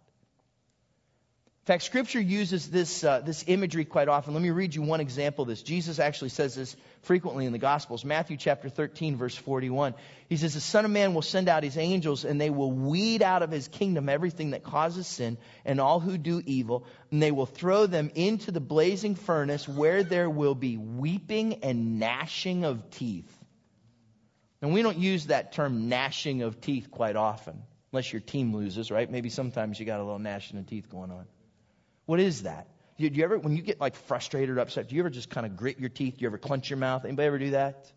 [1.67, 4.35] In fact, Scripture uses this, uh, this imagery quite often.
[4.35, 5.63] Let me read you one example of this.
[5.63, 8.05] Jesus actually says this frequently in the Gospels.
[8.05, 9.95] Matthew chapter 13, verse 41.
[10.29, 13.21] He says, The Son of Man will send out his angels, and they will weed
[13.21, 17.33] out of his kingdom everything that causes sin and all who do evil, and they
[17.33, 22.91] will throw them into the blazing furnace where there will be weeping and gnashing of
[22.91, 23.37] teeth.
[24.63, 28.93] And we don't use that term gnashing of teeth quite often, unless your team loses,
[28.93, 29.11] right?
[29.11, 31.27] Maybe sometimes you got a little gnashing of teeth going on.
[32.07, 32.69] What is that?
[32.99, 35.45] Do you ever, when you get like frustrated or upset, do you ever just kind
[35.45, 36.17] of grit your teeth?
[36.17, 37.05] Do you ever clench your mouth?
[37.05, 37.93] Anybody ever do that?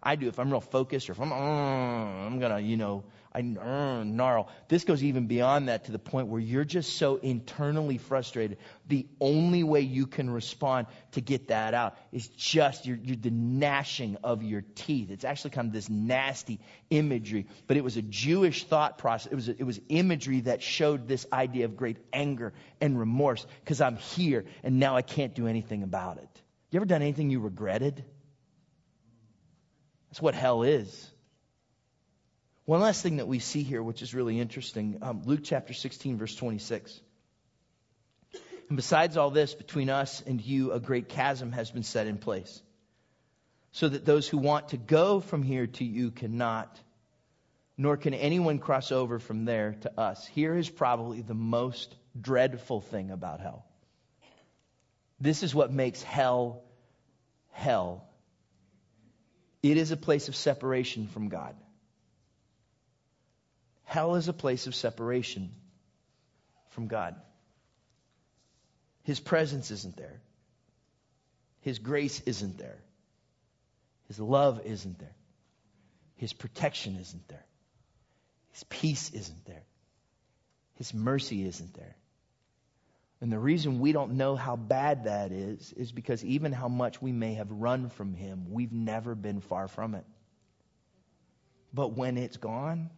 [0.00, 0.28] I do.
[0.28, 3.02] If I'm real focused or if I'm, uh, I'm gonna, you know,
[3.38, 4.48] I uh, gnarl.
[4.66, 8.58] This goes even beyond that to the point where you're just so internally frustrated.
[8.88, 13.30] The only way you can respond to get that out is just you're, you're the
[13.30, 15.12] gnashing of your teeth.
[15.12, 16.58] It's actually kind of this nasty
[16.90, 19.30] imagery, but it was a Jewish thought process.
[19.30, 23.80] It was, it was imagery that showed this idea of great anger and remorse because
[23.80, 26.42] I'm here and now I can't do anything about it.
[26.72, 28.04] You ever done anything you regretted?
[30.10, 31.12] That's what hell is.
[32.68, 36.18] One last thing that we see here, which is really interesting um, Luke chapter 16,
[36.18, 37.00] verse 26.
[38.68, 42.18] And besides all this, between us and you, a great chasm has been set in
[42.18, 42.60] place,
[43.72, 46.78] so that those who want to go from here to you cannot,
[47.78, 50.26] nor can anyone cross over from there to us.
[50.26, 53.64] Here is probably the most dreadful thing about hell.
[55.18, 56.64] This is what makes hell
[57.50, 58.04] hell.
[59.62, 61.56] It is a place of separation from God.
[63.88, 65.50] Hell is a place of separation
[66.72, 67.16] from God.
[69.04, 70.20] His presence isn't there.
[71.62, 72.76] His grace isn't there.
[74.08, 75.16] His love isn't there.
[76.16, 77.46] His protection isn't there.
[78.52, 79.64] His peace isn't there.
[80.74, 81.96] His mercy isn't there.
[83.22, 87.00] And the reason we don't know how bad that is, is because even how much
[87.00, 90.04] we may have run from Him, we've never been far from it.
[91.72, 92.90] But when it's gone,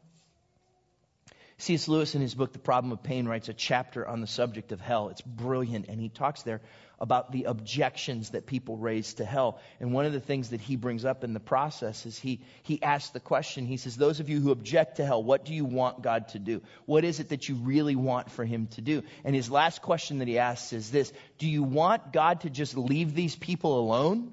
[1.60, 1.88] C.S.
[1.88, 4.80] Lewis, in his book, The Problem of Pain, writes a chapter on the subject of
[4.80, 5.10] hell.
[5.10, 6.62] It's brilliant, and he talks there
[6.98, 9.60] about the objections that people raise to hell.
[9.78, 12.82] And one of the things that he brings up in the process is he, he
[12.82, 15.66] asks the question, he says, Those of you who object to hell, what do you
[15.66, 16.62] want God to do?
[16.86, 19.02] What is it that you really want for him to do?
[19.22, 22.74] And his last question that he asks is this Do you want God to just
[22.74, 24.32] leave these people alone?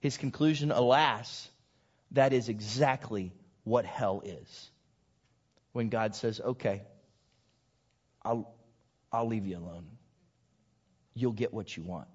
[0.00, 1.48] His conclusion, alas,
[2.10, 3.32] that is exactly
[3.64, 4.70] what hell is
[5.72, 6.82] when God says, okay,
[8.22, 8.54] I'll,
[9.12, 9.86] I'll leave you alone.
[11.14, 12.08] You'll get what you want.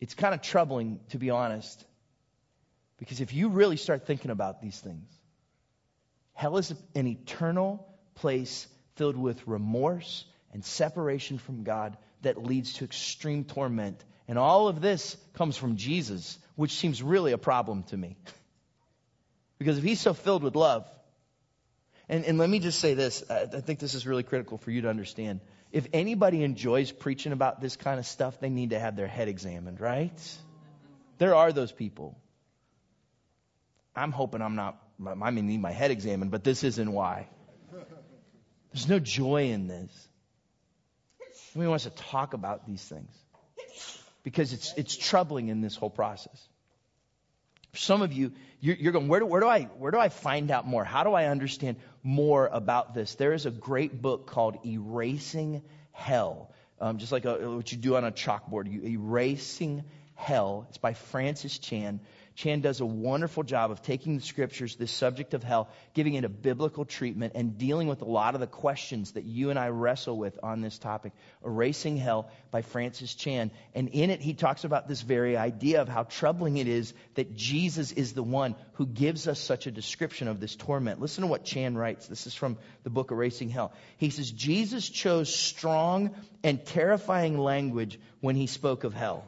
[0.00, 1.84] It's kind of troubling, to be honest,
[2.98, 5.10] because if you really start thinking about these things,
[6.34, 12.84] hell is an eternal place filled with remorse and separation from God that leads to
[12.84, 14.02] extreme torment.
[14.28, 18.16] And all of this comes from Jesus, which seems really a problem to me.
[19.58, 20.88] Because if he's so filled with love,
[22.08, 24.70] and, and let me just say this, I, I think this is really critical for
[24.70, 25.40] you to understand.
[25.72, 29.28] If anybody enjoys preaching about this kind of stuff, they need to have their head
[29.28, 30.38] examined, right?
[31.18, 32.16] There are those people.
[33.94, 37.28] I'm hoping I'm not, I may need my head examined, but this isn't why.
[38.72, 40.08] There's no joy in this.
[41.54, 43.10] Nobody wants to talk about these things
[44.22, 46.46] because it's, it's troubling in this whole process
[47.76, 50.50] some of you, you're, you're going, where do, where, do I, where do I find
[50.50, 50.84] out more?
[50.84, 53.14] How do I understand more about this?
[53.14, 55.62] There is a great book called Erasing
[55.92, 56.50] Hell.
[56.80, 59.84] Um, just like a, what you do on a chalkboard, you, Erasing
[60.14, 60.66] Hell.
[60.68, 62.00] It's by Francis Chan.
[62.36, 66.24] Chan does a wonderful job of taking the scriptures, this subject of hell, giving it
[66.24, 69.68] a biblical treatment, and dealing with a lot of the questions that you and I
[69.68, 71.12] wrestle with on this topic.
[71.42, 73.50] Erasing Hell by Francis Chan.
[73.74, 77.34] And in it, he talks about this very idea of how troubling it is that
[77.34, 81.00] Jesus is the one who gives us such a description of this torment.
[81.00, 82.06] Listen to what Chan writes.
[82.06, 83.72] This is from the book Erasing Hell.
[83.96, 89.26] He says, Jesus chose strong and terrifying language when he spoke of hell.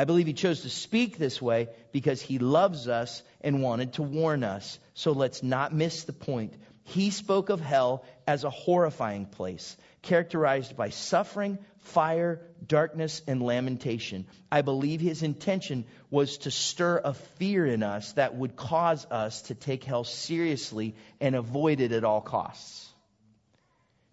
[0.00, 4.02] I believe he chose to speak this way because he loves us and wanted to
[4.02, 4.78] warn us.
[4.94, 6.54] So let's not miss the point.
[6.84, 14.24] He spoke of hell as a horrifying place, characterized by suffering, fire, darkness, and lamentation.
[14.50, 19.42] I believe his intention was to stir a fear in us that would cause us
[19.42, 22.88] to take hell seriously and avoid it at all costs.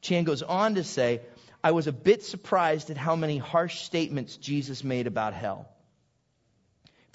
[0.01, 1.21] Chan goes on to say,
[1.63, 5.69] I was a bit surprised at how many harsh statements Jesus made about hell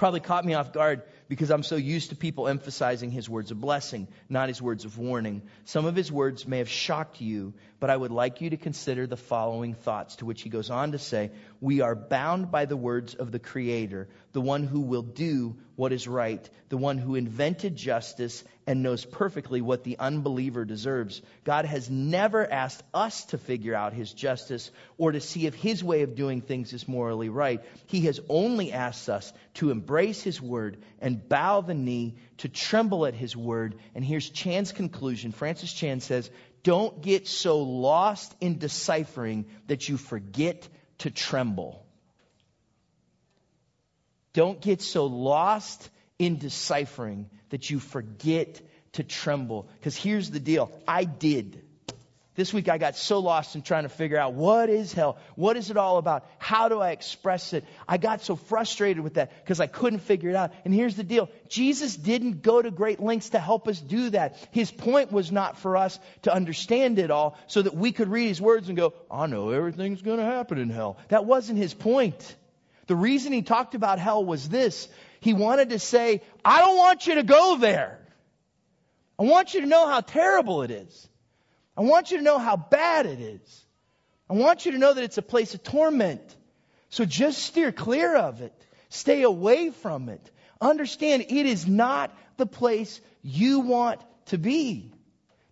[0.03, 3.61] probably caught me off guard because I'm so used to people emphasizing his words of
[3.61, 5.43] blessing, not his words of warning.
[5.65, 9.07] Some of his words may have shocked you, but I would like you to consider
[9.07, 12.77] the following thoughts, to which he goes on to say, We are bound by the
[12.77, 17.15] words of the Creator, the one who will do what is right, the one who
[17.15, 21.21] invented justice and knows perfectly what the unbeliever deserves.
[21.45, 25.83] God has never asked us to figure out his justice or to see if his
[25.83, 27.61] way of doing things is morally right.
[27.87, 33.07] He has only asked us to embrace his word and bow the knee, to tremble
[33.07, 33.77] at his word.
[33.95, 35.33] And here's Chan's conclusion.
[35.33, 36.31] Francis Chan says,
[36.63, 40.69] Don't get so lost in deciphering that you forget
[40.99, 41.82] to tremble.
[44.33, 48.61] Don't get so lost in deciphering that you forget
[48.93, 49.69] to tremble.
[49.79, 51.63] Because here's the deal I did.
[52.35, 55.19] This week I got so lost in trying to figure out what is hell?
[55.35, 56.27] What is it all about?
[56.39, 57.63] How do I express it?
[57.87, 60.51] I got so frustrated with that because I couldn't figure it out.
[60.65, 61.29] And here's the deal.
[61.51, 64.39] Jesus didn't go to great lengths to help us do that.
[64.51, 68.29] His point was not for us to understand it all so that we could read
[68.29, 70.97] his words and go, I know everything's going to happen in hell.
[71.09, 72.35] That wasn't his point.
[72.87, 74.89] The reason he talked about hell was this.
[75.21, 77.99] He wanted to say, I don't want you to go there.
[79.19, 81.09] I want you to know how terrible it is.
[81.77, 83.65] I want you to know how bad it is.
[84.29, 86.23] I want you to know that it's a place of torment.
[86.91, 88.53] So just steer clear of it.
[88.89, 90.31] Stay away from it.
[90.61, 94.93] Understand it is not the place you want to be.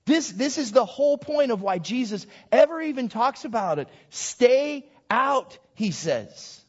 [0.05, 3.89] This, this is the whole point of why Jesus ever even talks about it.
[4.11, 6.61] Stay out, he says.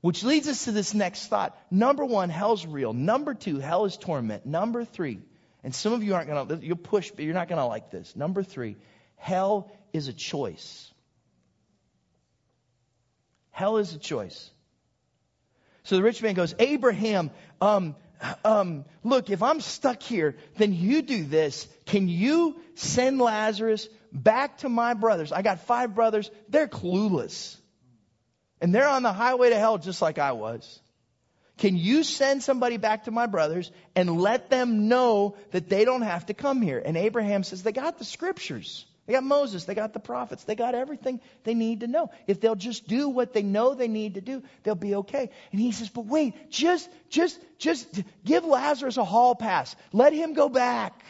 [0.00, 1.58] Which leads us to this next thought.
[1.70, 2.92] Number one, hell's real.
[2.92, 4.46] Number two, hell is torment.
[4.46, 5.20] Number three,
[5.62, 7.90] and some of you aren't going to, you'll push, but you're not going to like
[7.90, 8.16] this.
[8.16, 8.76] Number three,
[9.16, 10.90] hell is a choice.
[13.50, 14.50] Hell is a choice.
[15.82, 17.94] So the rich man goes, Abraham, um,
[18.44, 21.68] um, look, if I'm stuck here, then you do this.
[21.84, 25.32] Can you send Lazarus back to my brothers?
[25.32, 26.30] I got five brothers.
[26.48, 27.56] They're clueless.
[28.60, 30.80] And they're on the highway to hell just like I was.
[31.58, 36.02] Can you send somebody back to my brothers and let them know that they don't
[36.02, 36.82] have to come here?
[36.84, 38.86] And Abraham says, they got the scriptures.
[39.06, 39.64] They got Moses.
[39.64, 40.44] They got the prophets.
[40.44, 42.10] They got everything they need to know.
[42.26, 45.30] If they'll just do what they know they need to do, they'll be okay.
[45.52, 49.76] And he says, but wait, just, just, just give Lazarus a hall pass.
[49.92, 51.04] Let him go back.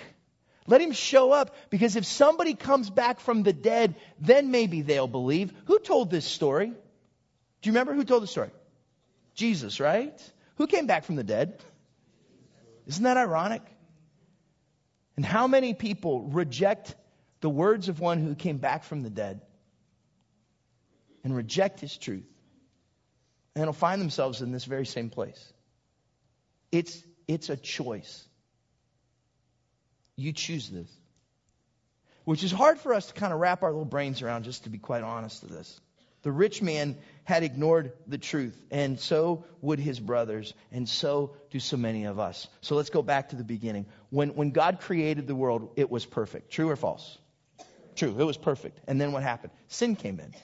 [0.67, 5.07] Let him show up because if somebody comes back from the dead, then maybe they'll
[5.07, 5.53] believe.
[5.67, 6.73] Who told this story?
[7.61, 8.51] Do you remember who told the story?
[9.35, 10.21] Jesus, right?
[10.57, 11.63] Who came back from the dead?
[12.87, 13.63] Isn't that ironic?
[15.17, 16.95] And how many people reject
[17.41, 19.43] the words of one who came back from the dead
[21.23, 22.25] and reject his truth?
[23.55, 25.53] And they'll find themselves in this very same place.
[26.73, 28.25] It's, it's a choice.
[30.17, 30.91] You choose this.
[32.25, 34.71] Which is hard for us to kind of wrap our little brains around, just to
[34.71, 35.81] be quite honest with this.
[36.23, 41.61] The rich man had ignored the truth, and so would his brothers, and so do
[41.61, 42.49] so many of us.
[42.61, 43.87] So let's go back to the beginning.
[44.11, 46.51] When, when God created the world, it was perfect.
[46.51, 47.19] True or false?
[47.97, 48.81] True, it was perfect.
[48.87, 49.53] And then what happened?
[49.69, 50.35] Sin came in.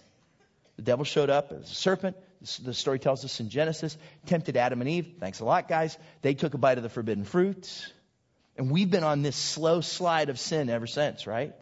[0.76, 2.16] The devil showed up as a serpent.
[2.62, 5.14] The story tells us in Genesis, tempted Adam and Eve.
[5.18, 5.96] Thanks a lot, guys.
[6.22, 7.92] They took a bite of the forbidden fruit.
[8.56, 11.54] And we've been on this slow slide of sin ever since, right?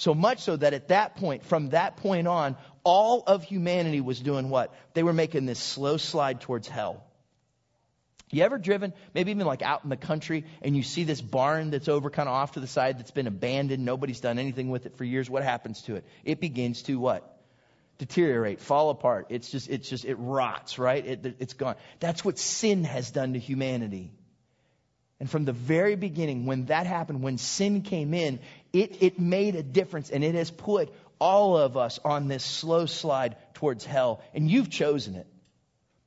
[0.00, 4.18] So much so that at that point, from that point on, all of humanity was
[4.18, 4.72] doing what?
[4.94, 7.04] They were making this slow slide towards hell.
[8.30, 11.68] You ever driven, maybe even like out in the country, and you see this barn
[11.68, 14.86] that's over kind of off to the side that's been abandoned, nobody's done anything with
[14.86, 15.28] it for years?
[15.28, 16.06] What happens to it?
[16.24, 17.38] It begins to what?
[17.98, 19.26] Deteriorate, fall apart.
[19.28, 21.04] It's just, it's just, it rots, right?
[21.04, 21.74] It, it's gone.
[21.98, 24.14] That's what sin has done to humanity.
[25.20, 28.40] And from the very beginning, when that happened, when sin came in,
[28.72, 32.86] it, it made a difference and it has put all of us on this slow
[32.86, 35.26] slide towards hell, and you've chosen it.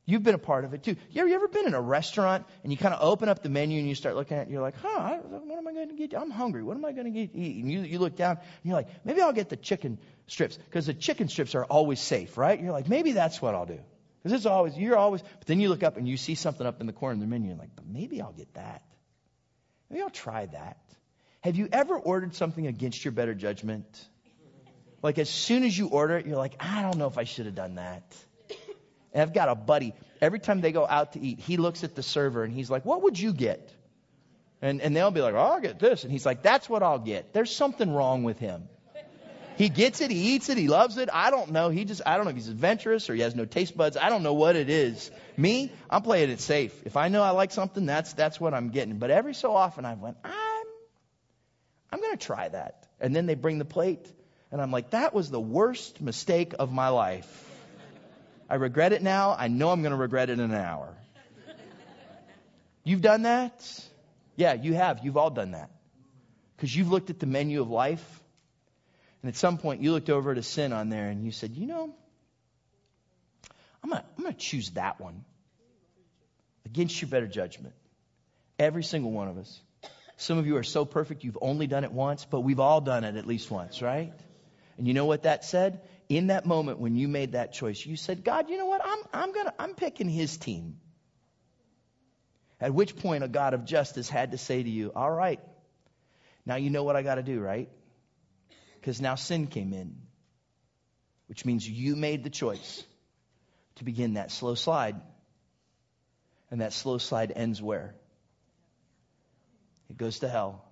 [0.06, 0.98] You've been a part of it too.
[1.12, 3.48] You ever, you ever been in a restaurant and you kind of open up the
[3.48, 5.96] menu and you start looking at it, you're like, huh, what am I going to
[5.96, 6.14] get?
[6.14, 6.62] I'm hungry.
[6.62, 7.64] What am I going to get eat?
[7.64, 10.88] And you, you look down and you're like, maybe I'll get the chicken strips because
[10.88, 12.62] the chicken strips are always safe, right?
[12.62, 13.80] You're like, maybe that's what I'll do.
[14.22, 16.82] Because it's always, you're always, but then you look up and you see something up
[16.82, 18.82] in the corner of the menu and you're like, but maybe I'll get that.
[19.90, 20.78] Maybe I'll try that.
[21.44, 23.86] Have you ever ordered something against your better judgment?
[25.02, 27.48] Like as soon as you order it, you're like, I don't know if I should
[27.48, 28.16] have done that.
[29.12, 31.96] And I've got a buddy, every time they go out to eat, he looks at
[31.96, 33.70] the server and he's like, What would you get?
[34.62, 36.04] And, and they'll be like, oh, I'll get this.
[36.04, 37.34] And he's like, That's what I'll get.
[37.34, 38.70] There's something wrong with him.
[39.58, 41.10] He gets it, he eats it, he loves it.
[41.14, 41.70] I don't know.
[41.70, 43.98] He just, I don't know if he's adventurous or he has no taste buds.
[43.98, 45.12] I don't know what it is.
[45.38, 46.74] Me, I'm playing it safe.
[46.86, 48.98] If I know I like something, that's, that's what I'm getting.
[48.98, 50.43] But every so often I went, I'm,
[51.94, 52.88] I'm going to try that.
[53.00, 54.12] And then they bring the plate
[54.52, 57.52] and I'm like, that was the worst mistake of my life.
[58.50, 59.36] I regret it now.
[59.38, 60.96] I know I'm going to regret it in an hour.
[62.84, 63.88] You've done that?
[64.36, 65.02] Yeah, you have.
[65.04, 65.70] You've all done that.
[66.56, 68.04] Because you've looked at the menu of life
[69.22, 71.52] and at some point, you looked over at a sin on there and you said,
[71.56, 71.96] You know,
[73.84, 75.24] I'm going to I'm going to choose that one
[76.66, 77.76] against your better judgment.
[78.58, 79.62] Every single one of us.
[80.18, 83.04] Some of you are so perfect, you've only done it once, but we've all done
[83.04, 84.14] it at least once, right?
[84.78, 85.82] And you know what that said?
[86.10, 88.82] In that moment when you made that choice, you said, God, you know what?
[88.84, 90.78] I'm, I'm, gonna, I'm picking his team.
[92.60, 95.40] At which point, a God of justice had to say to you, All right,
[96.46, 97.70] now you know what I got to do, right?
[98.80, 99.98] Because now sin came in,
[101.28, 102.84] which means you made the choice
[103.76, 104.96] to begin that slow slide.
[106.52, 107.96] And that slow slide ends where?
[109.94, 110.66] It goes to hell.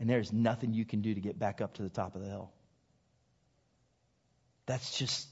[0.00, 2.28] And there's nothing you can do to get back up to the top of the
[2.28, 2.50] hill.
[4.64, 5.28] That's just,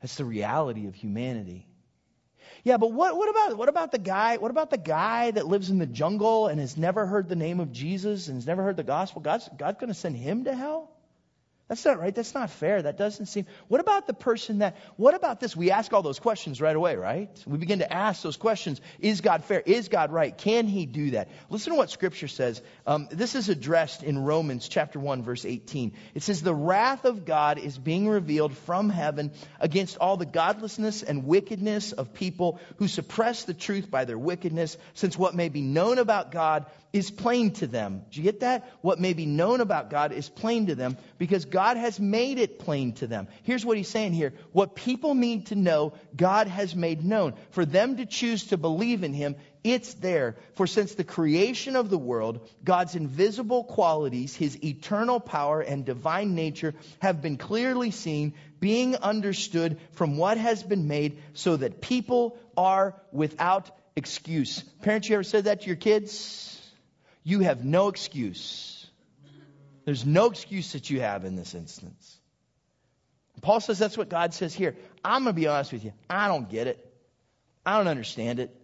[0.00, 1.66] that's the reality of humanity.
[2.62, 4.36] Yeah, but what, what about what about the guy?
[4.36, 7.58] What about the guy that lives in the jungle and has never heard the name
[7.58, 9.20] of Jesus and has never heard the gospel?
[9.20, 10.88] God's God going to send him to hell?
[11.72, 12.14] That's not right.
[12.14, 12.82] That's not fair.
[12.82, 13.46] That doesn't seem.
[13.68, 15.56] What about the person that, what about this?
[15.56, 17.30] We ask all those questions right away, right?
[17.46, 18.78] We begin to ask those questions.
[19.00, 19.62] Is God fair?
[19.64, 20.36] Is God right?
[20.36, 21.30] Can he do that?
[21.48, 22.60] Listen to what scripture says.
[22.86, 25.94] Um, this is addressed in Romans chapter 1 verse 18.
[26.14, 31.02] It says, the wrath of God is being revealed from heaven against all the godlessness
[31.02, 35.62] and wickedness of people who suppress the truth by their wickedness, since what may be
[35.62, 38.02] known about God is plain to them.
[38.10, 38.70] Do you get that?
[38.82, 42.58] What may be known about God is plain to them because God has made it
[42.58, 43.28] plain to them.
[43.42, 44.32] Here's what he's saying here.
[44.52, 47.34] What people need to know, God has made known.
[47.50, 50.36] For them to choose to believe in him, it's there.
[50.54, 56.34] For since the creation of the world, God's invisible qualities, his eternal power and divine
[56.34, 62.38] nature have been clearly seen, being understood from what has been made, so that people
[62.56, 64.62] are without excuse.
[64.82, 66.52] Parents, you ever said that to your kids?
[67.24, 68.81] you have no excuse.
[69.84, 72.18] There's no excuse that you have in this instance.
[73.40, 74.76] Paul says that's what God says here.
[75.04, 75.92] I'm going to be honest with you.
[76.08, 76.92] I don't get it.
[77.64, 78.56] I don't understand it.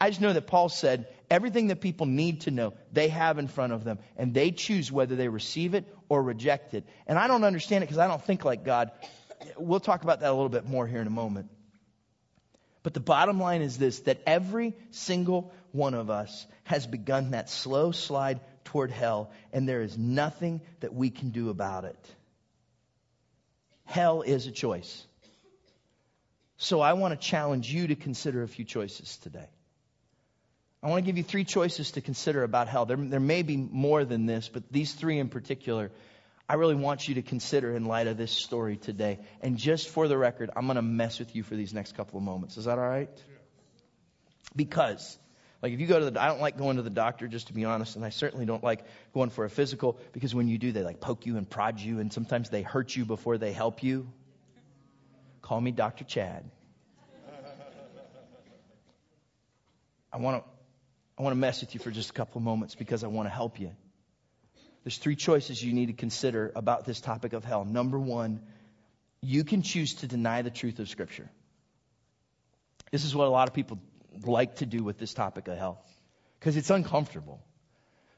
[0.00, 3.46] I just know that Paul said everything that people need to know, they have in
[3.46, 6.84] front of them, and they choose whether they receive it or reject it.
[7.06, 8.90] And I don't understand it because I don't think like God.
[9.56, 11.50] We'll talk about that a little bit more here in a moment.
[12.82, 17.48] But the bottom line is this that every single one of us has begun that
[17.48, 18.40] slow slide
[18.72, 22.14] toward hell, and there is nothing that we can do about it.
[23.84, 25.06] Hell is a choice.
[26.56, 29.48] So I want to challenge you to consider a few choices today.
[30.82, 32.86] I want to give you three choices to consider about hell.
[32.86, 35.90] There, there may be more than this, but these three in particular
[36.48, 39.20] I really want you to consider in light of this story today.
[39.40, 42.18] And just for the record, I'm going to mess with you for these next couple
[42.18, 42.58] of moments.
[42.58, 43.08] Is that all right?
[44.54, 45.16] Because,
[45.62, 47.52] like, if you go to the, I don't like going to the doctor, just to
[47.52, 48.84] be honest, and I certainly don't like
[49.14, 52.00] going for a physical because when you do, they like poke you and prod you,
[52.00, 54.08] and sometimes they hurt you before they help you.
[55.40, 56.02] Call me Dr.
[56.04, 56.44] Chad.
[60.12, 60.50] I want to,
[61.16, 63.26] I want to mess with you for just a couple of moments because I want
[63.26, 63.70] to help you.
[64.82, 67.64] There's three choices you need to consider about this topic of hell.
[67.64, 68.40] Number one,
[69.20, 71.30] you can choose to deny the truth of Scripture.
[72.90, 73.78] This is what a lot of people
[74.24, 75.82] like to do with this topic of hell
[76.38, 77.40] because it's uncomfortable.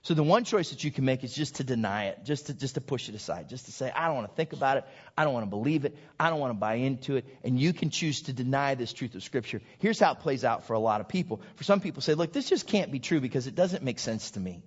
[0.02, 2.54] So the one choice that you can make is just to deny it, just to
[2.54, 4.84] just to push it aside, just to say I don't want to think about it,
[5.16, 7.72] I don't want to believe it, I don't want to buy into it, and you
[7.72, 9.62] can choose to deny this truth of scripture.
[9.78, 11.40] Here's how it plays out for a lot of people.
[11.56, 14.32] For some people say, look, this just can't be true because it doesn't make sense
[14.32, 14.62] to me.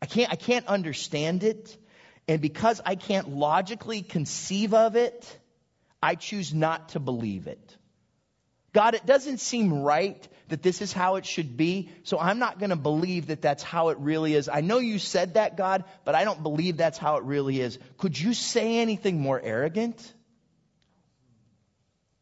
[0.00, 1.76] I can't, I can't understand it.
[2.26, 5.38] And because I can't logically conceive of it,
[6.02, 7.76] I choose not to believe it.
[8.72, 12.58] God, it doesn't seem right that this is how it should be, so I'm not
[12.58, 14.48] going to believe that that's how it really is.
[14.48, 17.78] I know you said that, God, but I don't believe that's how it really is.
[17.98, 20.12] Could you say anything more arrogant?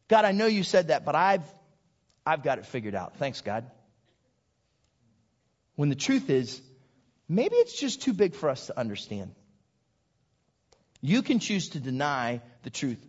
[0.09, 1.43] God, I know you said that, but I've,
[2.25, 3.15] I've got it figured out.
[3.17, 3.65] Thanks, God.
[5.75, 6.61] When the truth is,
[7.29, 9.33] maybe it's just too big for us to understand.
[11.01, 13.03] You can choose to deny the truth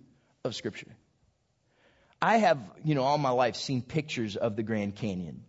[0.45, 0.87] of Scripture.
[2.23, 5.43] I have, you know, all my life seen pictures of the Grand Canyon.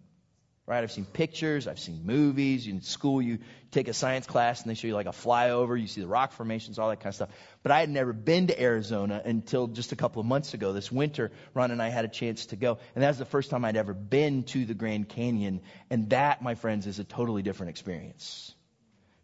[0.66, 0.84] right?
[0.84, 2.66] I've seen pictures, I've seen movies.
[2.66, 3.38] In school, you
[3.70, 6.32] take a science class and they show you like a flyover, you see the rock
[6.32, 7.30] formations, all that kind of stuff.
[7.62, 10.74] But I had never been to Arizona until just a couple of months ago.
[10.74, 12.80] This winter, Ron and I had a chance to go.
[12.96, 15.62] And that was the first time I'd ever been to the Grand Canyon.
[15.92, 18.56] And that, my friends, is a totally different experience.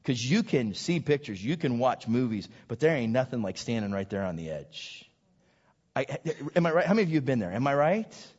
[0.04, 3.91] Because you can see pictures, you can watch movies, but there ain't nothing like standing
[3.91, 5.09] right there on the edge.
[6.00, 6.20] I,
[6.56, 6.86] am I right?
[6.86, 7.52] How many of you have been there?
[7.52, 8.32] Am I right?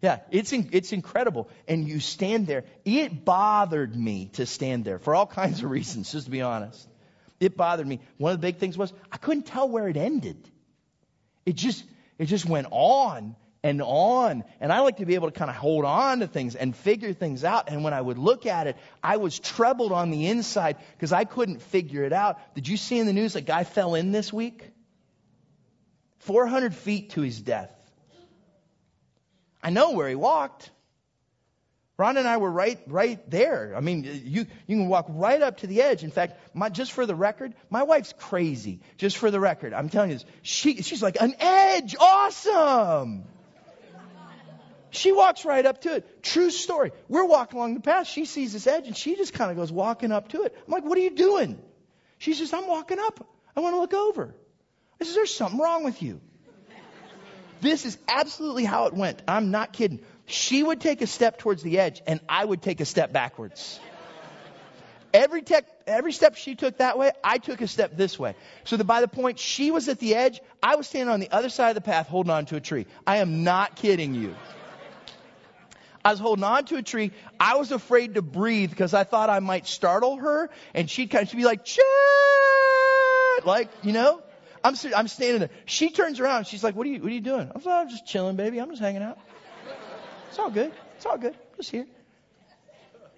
[0.00, 1.48] Yeah, it's, in, it's incredible.
[1.68, 2.64] And you stand there.
[2.84, 6.88] It bothered me to stand there for all kinds of reasons, just to be honest.
[7.38, 8.00] It bothered me.
[8.18, 10.48] One of the big things was I couldn't tell where it ended.
[11.46, 11.84] It just,
[12.18, 14.42] it just went on and on.
[14.60, 17.12] And I like to be able to kind of hold on to things and figure
[17.12, 17.68] things out.
[17.68, 21.24] And when I would look at it, I was troubled on the inside because I
[21.24, 22.38] couldn't figure it out.
[22.54, 24.71] Did you see in the news a guy fell in this week?
[26.22, 27.70] 400 feet to his death.
[29.62, 30.70] I know where he walked.
[31.96, 33.74] Ron and I were right, right there.
[33.76, 36.02] I mean, you, you can walk right up to the edge.
[36.02, 38.80] In fact, my, just for the record, my wife's crazy.
[38.96, 40.24] Just for the record, I'm telling you this.
[40.42, 43.24] She, she's like, an edge, awesome.
[44.90, 46.22] She walks right up to it.
[46.22, 46.92] True story.
[47.08, 48.06] We're walking along the path.
[48.06, 50.54] She sees this edge and she just kind of goes walking up to it.
[50.66, 51.58] I'm like, what are you doing?
[52.18, 53.26] She says, I'm walking up.
[53.56, 54.34] I want to look over.
[55.02, 56.20] I says, there's something wrong with you.
[57.60, 59.20] This is absolutely how it went.
[59.26, 59.98] I'm not kidding.
[60.26, 63.80] She would take a step towards the edge and I would take a step backwards.
[65.12, 68.36] Every, tech, every step she took that way, I took a step this way.
[68.62, 71.32] So that by the point she was at the edge, I was standing on the
[71.32, 72.86] other side of the path holding on to a tree.
[73.04, 74.36] I am not kidding you.
[76.04, 77.10] I was holding on to a tree.
[77.40, 81.24] I was afraid to breathe because I thought I might startle her and she'd kind
[81.24, 81.82] of she'd be like, Chad!
[83.44, 84.22] like, you know?
[84.64, 85.50] I'm, I'm standing there.
[85.64, 86.46] She turns around.
[86.46, 87.50] She's like, what are you, what are you doing?
[87.54, 88.58] I'm, like, I'm just chilling, baby.
[88.58, 89.18] I'm just hanging out.
[90.28, 90.72] It's all good.
[90.96, 91.34] It's all good.
[91.34, 91.86] I'm Just here.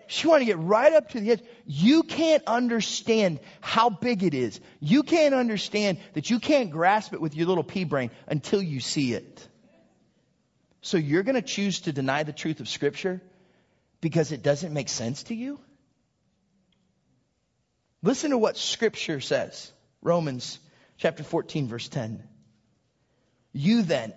[0.07, 1.43] She wanted to get right up to the edge.
[1.67, 4.61] You can't understand how big it is.
[4.81, 8.81] You can't understand that you can't grasp it with your little pea brain until you
[8.81, 9.49] see it.
[10.83, 13.23] So you're going to choose to deny the truth of Scripture
[14.03, 15.59] because it doesn't make sense to you?
[18.03, 19.73] Listen to what Scripture says.
[20.03, 20.59] Romans
[20.99, 22.23] chapter 14, verse 10.
[23.53, 24.13] You then,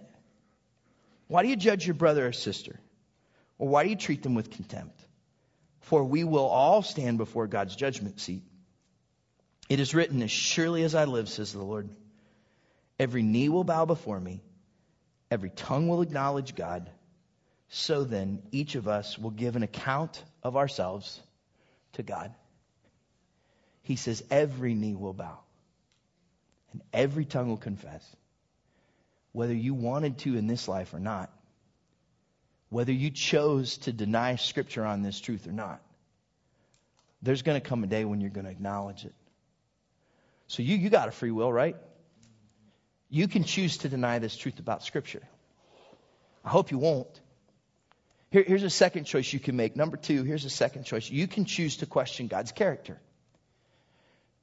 [1.27, 2.79] why do you judge your brother or sister?
[3.57, 4.99] Or why do you treat them with contempt?
[5.81, 8.43] For we will all stand before God's judgment seat.
[9.69, 11.89] It is written, As surely as I live, says the Lord,
[12.99, 14.41] every knee will bow before me,
[15.29, 16.89] every tongue will acknowledge God.
[17.69, 21.21] So then, each of us will give an account of ourselves
[21.93, 22.33] to God.
[23.81, 25.39] He says, Every knee will bow
[26.71, 28.03] and every tongue will confess,
[29.31, 31.31] whether you wanted to in this life or not,
[32.69, 35.81] whether you chose to deny Scripture on this truth or not,
[37.21, 39.13] there's going to come a day when you're going to acknowledge it.
[40.47, 41.75] So you, you got a free will, right?
[43.09, 45.23] You can choose to deny this truth about Scripture.
[46.43, 47.21] I hope you won't.
[48.31, 49.75] Here, here's a second choice you can make.
[49.75, 51.09] Number two, here's a second choice.
[51.09, 52.99] You can choose to question God's character.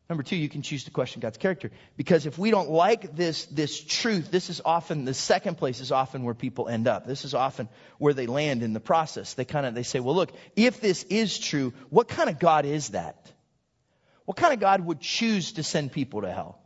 [0.09, 1.71] Number two, you can choose to question God's character.
[1.97, 5.93] Because if we don't like this, this truth, this is often, the second place is
[5.93, 7.07] often where people end up.
[7.07, 9.33] This is often where they land in the process.
[9.33, 12.67] They kind of, they say, well, look, if this is true, what kind of God
[12.67, 13.33] is that?
[14.27, 16.59] What kind of God would choose to send people to hell?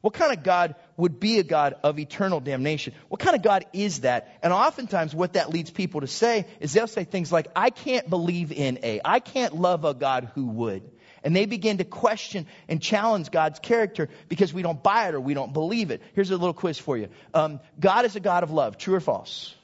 [0.00, 2.92] What kind of God would be a God of eternal damnation?
[3.08, 4.38] What kind of God is that?
[4.42, 8.10] And oftentimes what that leads people to say is they'll say things like, I can't
[8.10, 10.90] believe in a, I can't love a God who would.
[11.24, 15.20] And they begin to question and challenge God's character because we don't buy it or
[15.20, 16.02] we don't believe it.
[16.14, 17.08] Here's a little quiz for you.
[17.32, 18.76] Um, God is a God of love.
[18.76, 19.54] True or false?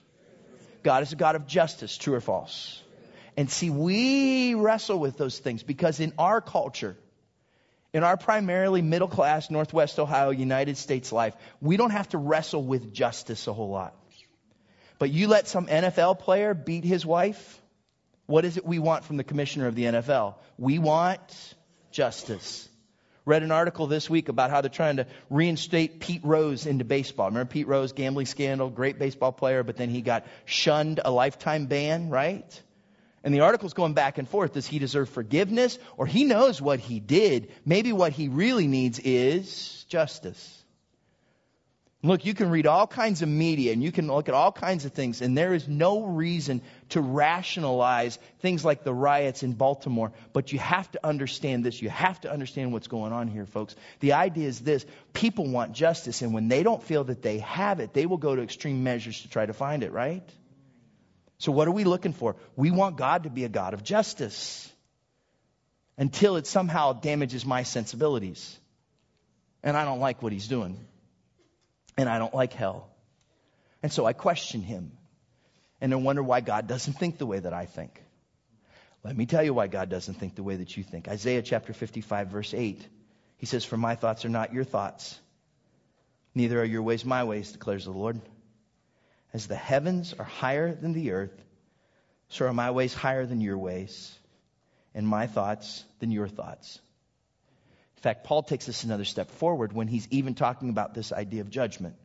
[0.83, 1.97] God is a God of justice.
[1.97, 2.83] True or false?
[3.37, 6.97] And see, we wrestle with those things because in our culture,
[7.93, 12.63] in our primarily middle class, Northwest Ohio, United States life, we don't have to wrestle
[12.63, 13.95] with justice a whole lot.
[14.99, 17.61] But you let some NFL player beat his wife,
[18.29, 20.35] what is it we want from the commissioner of the NFL?
[20.59, 21.55] We want
[21.91, 22.69] justice.
[23.25, 27.29] Read an article this week about how they're trying to reinstate Pete Rose into baseball.
[27.29, 31.67] Remember Pete Rose, gambling scandal, great baseball player, but then he got shunned a lifetime
[31.67, 32.63] ban, right?
[33.25, 34.53] And the article's going back and forth.
[34.53, 35.79] Does he deserve forgiveness?
[35.97, 37.51] Or he knows what he did.
[37.65, 40.58] Maybe what he really needs is justice.
[42.01, 44.85] Look, you can read all kinds of media and you can look at all kinds
[44.85, 50.13] of things, and there is no reason to rationalize things like the riots in Baltimore.
[50.33, 51.83] But you have to understand this.
[51.83, 53.75] You have to understand what's going on here, folks.
[53.99, 57.81] The idea is this people want justice, and when they don't feel that they have
[57.81, 60.23] it, they will go to extreme measures to try to find it, right?
[61.39, 62.37] So what are we looking for?
[62.55, 64.73] We want God to be a God of justice
[65.97, 68.57] until it somehow damages my sensibilities.
[69.65, 70.79] And I don't like what he's doing.
[71.99, 72.89] And I don't like hell.
[73.83, 74.93] And so I question him.
[75.81, 78.03] And I wonder why God doesn't think the way that I think.
[79.05, 81.09] Let me tell you why God doesn't think the way that you think.
[81.09, 82.87] Isaiah chapter 55, verse 8.
[83.37, 85.19] He says, For my thoughts are not your thoughts,
[86.35, 88.21] neither are your ways my ways, declares the Lord.
[89.33, 91.45] As the heavens are higher than the earth,
[92.29, 94.17] so are my ways higher than your ways,
[94.95, 96.81] and my thoughts than your thoughts.
[97.99, 101.41] In fact, Paul takes this another step forward when he's even talking about this idea
[101.41, 101.97] of judgment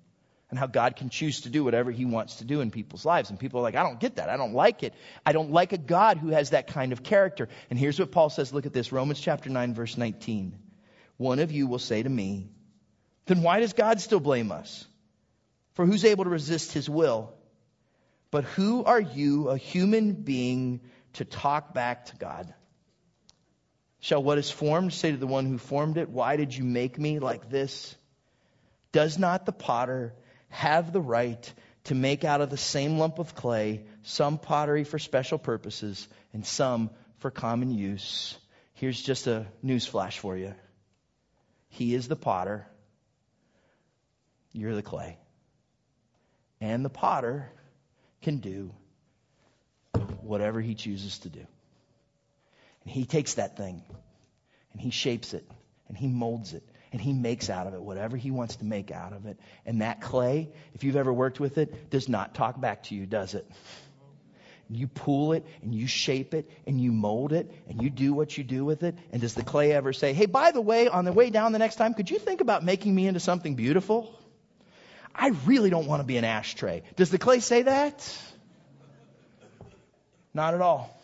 [0.49, 3.29] and how God can choose to do whatever he wants to do in people's lives.
[3.29, 4.27] And people are like, I don't get that.
[4.27, 4.95] I don't like it.
[5.23, 7.47] I don't like a God who has that kind of character.
[7.69, 8.51] And here's what Paul says.
[8.51, 8.91] Look at this.
[8.91, 10.57] Romans chapter 9, verse 19.
[11.17, 12.49] One of you will say to me,
[13.27, 14.87] then why does God still blame us?
[15.73, 17.35] For who's able to resist his will?
[18.31, 20.81] But who are you, a human being,
[21.13, 22.51] to talk back to God?
[24.03, 26.99] Shall what is formed say to the one who formed it, Why did you make
[26.99, 27.95] me like this?
[28.91, 30.13] Does not the potter
[30.49, 31.53] have the right
[31.85, 36.45] to make out of the same lump of clay some pottery for special purposes and
[36.45, 36.89] some
[37.19, 38.37] for common use?
[38.73, 40.53] Here's just a news flash for you.
[41.69, 42.67] He is the potter.
[44.51, 45.17] You're the clay.
[46.59, 47.49] And the potter
[48.21, 48.73] can do
[50.19, 51.47] whatever he chooses to do.
[52.83, 53.81] And he takes that thing
[54.71, 55.47] and he shapes it
[55.87, 58.91] and he molds it and he makes out of it whatever he wants to make
[58.91, 59.39] out of it.
[59.65, 63.05] And that clay, if you've ever worked with it, does not talk back to you,
[63.05, 63.49] does it?
[64.69, 68.37] You pull it and you shape it and you mold it and you do what
[68.37, 68.95] you do with it.
[69.11, 71.59] And does the clay ever say, hey, by the way, on the way down the
[71.59, 74.17] next time, could you think about making me into something beautiful?
[75.13, 76.83] I really don't want to be an ashtray.
[76.95, 78.17] Does the clay say that?
[80.33, 80.97] Not at all.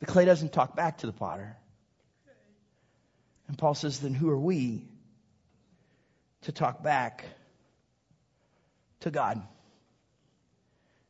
[0.00, 1.56] The clay doesn't talk back to the potter.
[3.48, 4.86] And Paul says, then who are we
[6.42, 7.24] to talk back
[9.00, 9.42] to God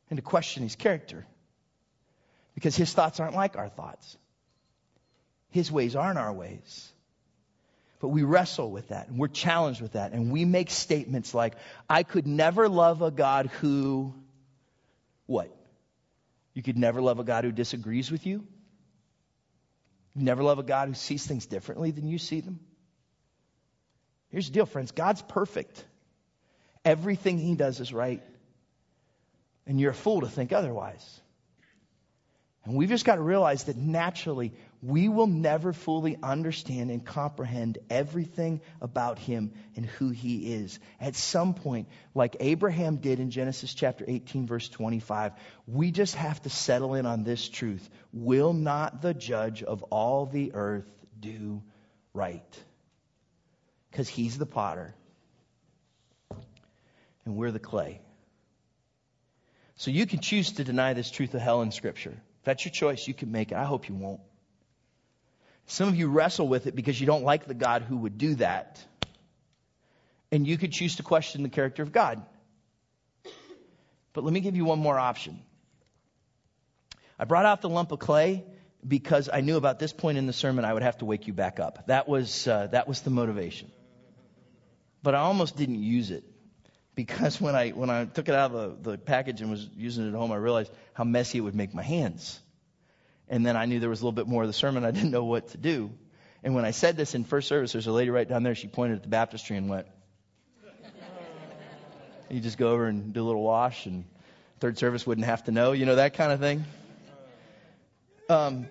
[0.09, 1.25] and to question his character?
[2.55, 4.17] Because his thoughts aren't like our thoughts,
[5.51, 6.91] his ways aren't our ways.
[7.99, 10.13] But we wrestle with that and we're challenged with that.
[10.13, 11.55] And we make statements like,
[11.89, 14.13] I could never love a God who,
[15.25, 15.53] what?
[16.53, 18.45] You could never love a God who disagrees with you?
[20.15, 22.59] You never love a God who sees things differently than you see them?
[24.29, 25.83] Here's the deal, friends God's perfect.
[26.85, 28.23] Everything He does is right.
[29.67, 31.21] And you're a fool to think otherwise.
[32.65, 37.77] And we've just got to realize that naturally we will never fully understand and comprehend
[37.89, 40.79] everything about him and who he is.
[40.99, 45.33] At some point, like Abraham did in Genesis chapter 18, verse 25,
[45.67, 47.89] we just have to settle in on this truth.
[48.13, 51.61] Will not the judge of all the earth do
[52.13, 52.63] right?
[53.91, 54.93] Because he's the potter
[57.25, 58.01] and we're the clay.
[59.75, 62.11] So you can choose to deny this truth of hell in Scripture.
[62.11, 63.57] If that's your choice, you can make it.
[63.57, 64.19] I hope you won't.
[65.69, 68.33] Some of you wrestle with it because you don't like the God who would do
[68.35, 68.83] that.
[70.31, 72.25] And you could choose to question the character of God.
[74.13, 75.39] But let me give you one more option.
[77.19, 78.45] I brought out the lump of clay
[78.85, 81.33] because I knew about this point in the sermon I would have to wake you
[81.33, 81.85] back up.
[81.85, 83.71] That was, uh, that was the motivation.
[85.03, 86.23] But I almost didn't use it
[86.95, 90.05] because when I, when I took it out of the, the package and was using
[90.05, 92.39] it at home, I realized how messy it would make my hands.
[93.29, 94.83] And then I knew there was a little bit more of the sermon.
[94.83, 95.91] I didn't know what to do.
[96.43, 98.55] And when I said this in first service, there's a lady right down there.
[98.55, 99.87] She pointed at the baptistry and went,
[102.29, 104.05] you just go over and do a little wash and
[104.59, 106.65] third service wouldn't have to know, you know, that kind of thing.
[108.29, 108.67] Um,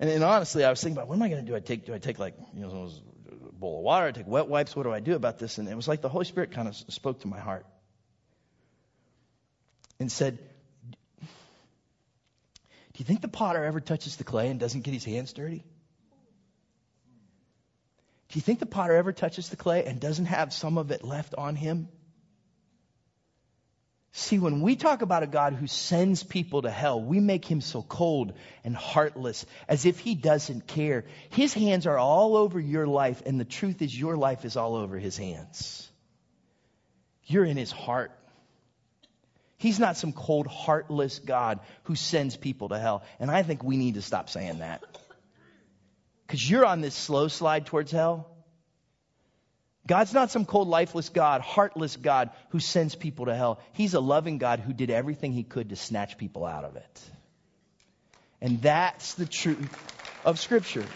[0.00, 1.56] and then honestly, I was thinking about what am I going to do?
[1.56, 2.90] I take, do I take like, you know,
[3.48, 4.06] a bowl of water?
[4.06, 4.74] I take wet wipes.
[4.74, 5.58] What do I do about this?
[5.58, 7.66] And it was like the Holy Spirit kind of spoke to my heart
[10.00, 10.38] and said,
[12.94, 15.64] do you think the potter ever touches the clay and doesn't get his hands dirty?
[18.28, 21.04] Do you think the potter ever touches the clay and doesn't have some of it
[21.04, 21.88] left on him?
[24.14, 27.62] See, when we talk about a God who sends people to hell, we make him
[27.62, 31.06] so cold and heartless, as if he doesn't care.
[31.30, 34.76] His hands are all over your life, and the truth is, your life is all
[34.76, 35.90] over his hands.
[37.24, 38.12] You're in his heart.
[39.62, 43.04] He's not some cold, heartless God who sends people to hell.
[43.20, 44.82] And I think we need to stop saying that.
[46.26, 48.28] Because you're on this slow slide towards hell.
[49.86, 53.60] God's not some cold, lifeless God, heartless God who sends people to hell.
[53.72, 57.00] He's a loving God who did everything he could to snatch people out of it.
[58.40, 59.72] And that's the truth
[60.24, 60.86] of Scripture.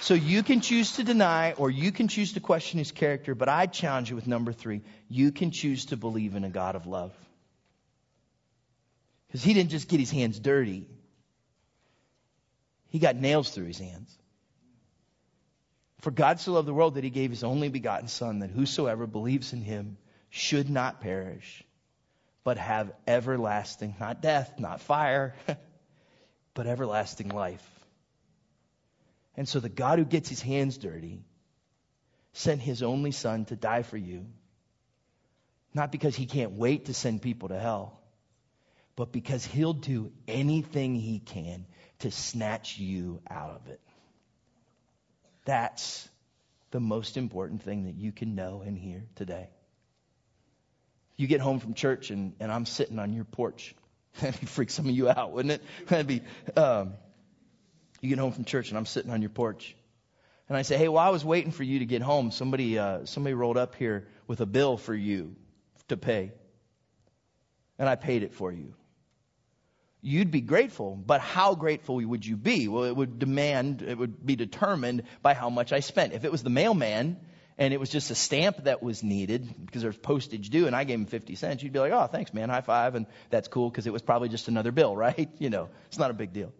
[0.00, 3.48] So you can choose to deny or you can choose to question his character, but
[3.48, 4.80] I challenge you with number three.
[5.08, 7.12] You can choose to believe in a God of love.
[9.26, 10.86] Because he didn't just get his hands dirty,
[12.88, 14.16] he got nails through his hands.
[16.00, 19.06] For God so loved the world that he gave his only begotten Son, that whosoever
[19.06, 19.98] believes in him
[20.30, 21.62] should not perish,
[22.42, 25.34] but have everlasting, not death, not fire,
[26.54, 27.79] but everlasting life.
[29.36, 31.22] And so the God who gets his hands dirty
[32.32, 34.26] sent his only Son to die for you,
[35.74, 38.00] not because he can't wait to send people to hell,
[38.96, 41.66] but because he'll do anything he can
[42.00, 43.80] to snatch you out of it.
[45.44, 46.08] That's
[46.70, 49.48] the most important thing that you can know and hear today.
[51.16, 53.74] You get home from church and, and I'm sitting on your porch.
[54.20, 55.62] That'd freak some of you out, wouldn't it?
[55.88, 56.22] That'd be,
[56.56, 56.94] um,
[58.00, 59.76] you get home from church and I'm sitting on your porch.
[60.48, 63.04] And I say, hey, while I was waiting for you to get home, somebody, uh,
[63.04, 65.36] somebody rolled up here with a bill for you
[65.88, 66.32] to pay.
[67.78, 68.74] And I paid it for you
[70.02, 70.96] you'd be grateful.
[70.96, 72.68] But how grateful would you be?
[72.68, 76.12] Well, it would demand, it would be determined by how much I spent.
[76.12, 77.18] If it was the mailman
[77.58, 80.84] and it was just a stamp that was needed because there's postage due and I
[80.84, 82.94] gave him 50 cents, you'd be like, oh, thanks, man, high five.
[82.94, 85.30] And that's cool because it was probably just another bill, right?
[85.38, 86.52] You know, it's not a big deal.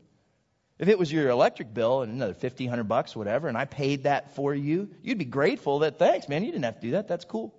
[0.81, 4.05] If it was your electric bill and another 50, 100 bucks, whatever, and I paid
[4.05, 7.07] that for you, you'd be grateful that, thanks, man, you didn't have to do that.
[7.07, 7.55] That's cool.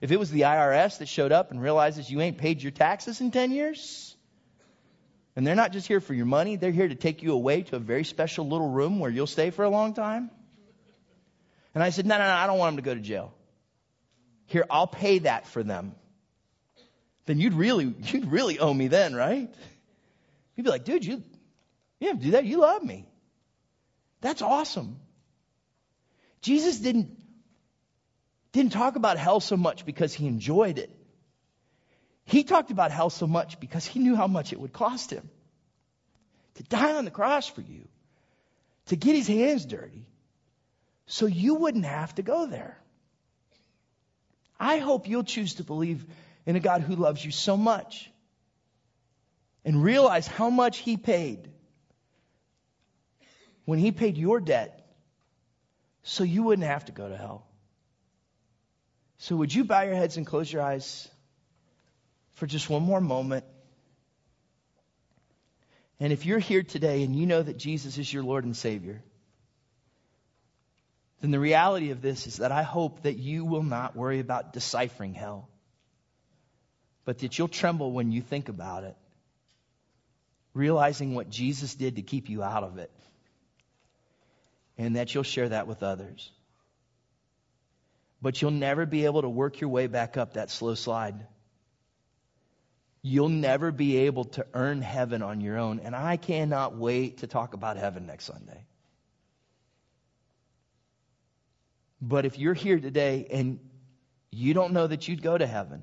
[0.00, 3.20] If it was the IRS that showed up and realizes you ain't paid your taxes
[3.20, 4.16] in 10 years,
[5.34, 7.74] and they're not just here for your money, they're here to take you away to
[7.74, 10.30] a very special little room where you'll stay for a long time.
[11.74, 13.34] And I said, no, no, no, I don't want them to go to jail.
[14.46, 15.96] Here, I'll pay that for them.
[17.26, 19.52] Then you'd really, you'd really owe me then, right?
[20.54, 21.24] You'd be like, dude, you,
[22.02, 22.44] you do that.
[22.44, 23.06] You love me.
[24.20, 24.96] That's awesome.
[26.40, 27.16] Jesus didn't,
[28.52, 30.90] didn't talk about hell so much because he enjoyed it.
[32.24, 35.28] He talked about hell so much because he knew how much it would cost him
[36.54, 37.88] to die on the cross for you,
[38.86, 40.06] to get his hands dirty,
[41.06, 42.78] so you wouldn't have to go there.
[44.58, 46.04] I hope you'll choose to believe
[46.46, 48.10] in a God who loves you so much
[49.64, 51.51] and realize how much he paid
[53.64, 54.86] when he paid your debt
[56.02, 57.46] so you wouldn't have to go to hell.
[59.18, 61.08] So would you bow your heads and close your eyes?
[62.34, 63.44] for just one more moment.
[66.00, 69.02] And if you're here today and you know that Jesus is your Lord and Savior,
[71.20, 74.52] then the reality of this is that I hope that you will not worry about
[74.52, 75.48] deciphering hell,
[77.04, 78.96] but that you'll tremble when you think about it,
[80.52, 82.90] realizing what Jesus did to keep you out of it,
[84.82, 86.30] and that you'll share that with others.
[88.20, 91.26] But you'll never be able to work your way back up that slow slide.
[93.02, 95.80] You'll never be able to earn heaven on your own.
[95.80, 98.64] And I cannot wait to talk about heaven next Sunday.
[102.00, 103.60] But if you're here today and
[104.30, 105.80] you don't know that you'd go to heaven,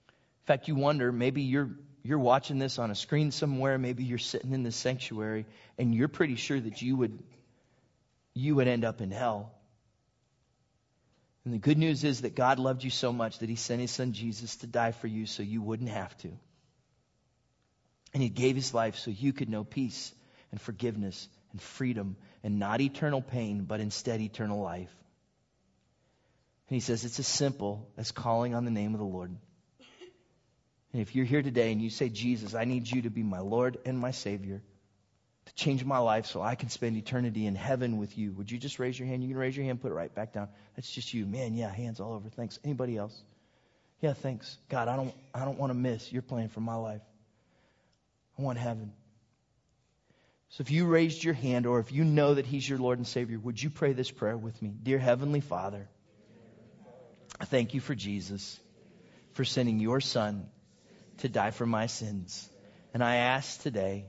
[0.00, 1.70] in fact, you wonder, maybe you're,
[2.02, 5.46] you're watching this on a screen somewhere, maybe you're sitting in the sanctuary,
[5.78, 7.22] and you're pretty sure that you would,
[8.34, 9.52] you would end up in hell.
[11.44, 13.90] And the good news is that God loved you so much that He sent His
[13.90, 16.28] Son Jesus to die for you so you wouldn't have to.
[18.14, 20.12] And He gave His life so you could know peace
[20.50, 24.94] and forgiveness and freedom and not eternal pain, but instead eternal life.
[26.68, 29.36] And He says it's as simple as calling on the name of the Lord.
[30.92, 33.40] And if you're here today and you say, Jesus, I need you to be my
[33.40, 34.62] Lord and my Savior,
[35.46, 38.32] to change my life so I can spend eternity in heaven with you.
[38.32, 39.22] Would you just raise your hand?
[39.22, 40.48] You can raise your hand, put it right back down.
[40.76, 41.24] That's just you.
[41.24, 42.28] Man, yeah, hands all over.
[42.28, 42.58] Thanks.
[42.62, 43.18] Anybody else?
[44.00, 44.58] Yeah, thanks.
[44.68, 47.02] God, I don't I don't want to miss your plan for my life.
[48.38, 48.92] I want heaven.
[50.50, 53.06] So if you raised your hand or if you know that he's your Lord and
[53.06, 54.74] Savior, would you pray this prayer with me?
[54.82, 55.88] Dear heavenly Father,
[57.40, 58.60] I thank you for Jesus
[59.32, 60.46] for sending your son
[61.22, 62.48] to die for my sins.
[62.92, 64.06] And I ask today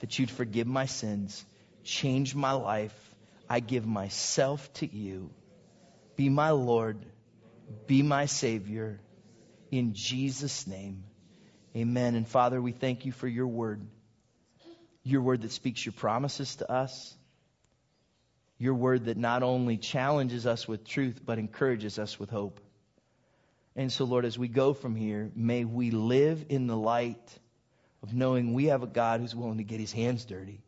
[0.00, 1.44] that you'd forgive my sins,
[1.84, 2.94] change my life.
[3.48, 5.30] I give myself to you.
[6.16, 6.98] Be my Lord,
[7.86, 9.00] be my Savior.
[9.70, 11.04] In Jesus' name,
[11.76, 12.14] amen.
[12.16, 13.86] And Father, we thank you for your word,
[15.04, 17.16] your word that speaks your promises to us.
[18.58, 22.58] Your word that not only challenges us with truth, but encourages us with hope.
[23.76, 27.38] And so, Lord, as we go from here, may we live in the light
[28.02, 30.62] of knowing we have a God who's willing to get his hands dirty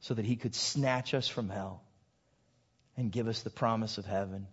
[0.00, 1.82] so that he could snatch us from hell
[2.98, 4.46] and give us the promise of heaven.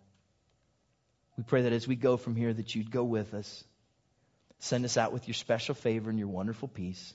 [1.37, 3.63] We pray that as we go from here, that you'd go with us.
[4.59, 7.13] Send us out with your special favor and your wonderful peace.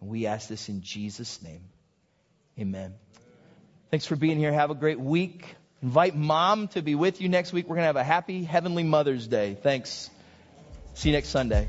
[0.00, 1.64] And we ask this in Jesus' name.
[2.58, 2.94] Amen.
[3.90, 4.52] Thanks for being here.
[4.52, 5.56] Have a great week.
[5.82, 7.66] Invite mom to be with you next week.
[7.68, 9.56] We're going to have a happy Heavenly Mother's Day.
[9.62, 10.10] Thanks.
[10.94, 11.68] See you next Sunday.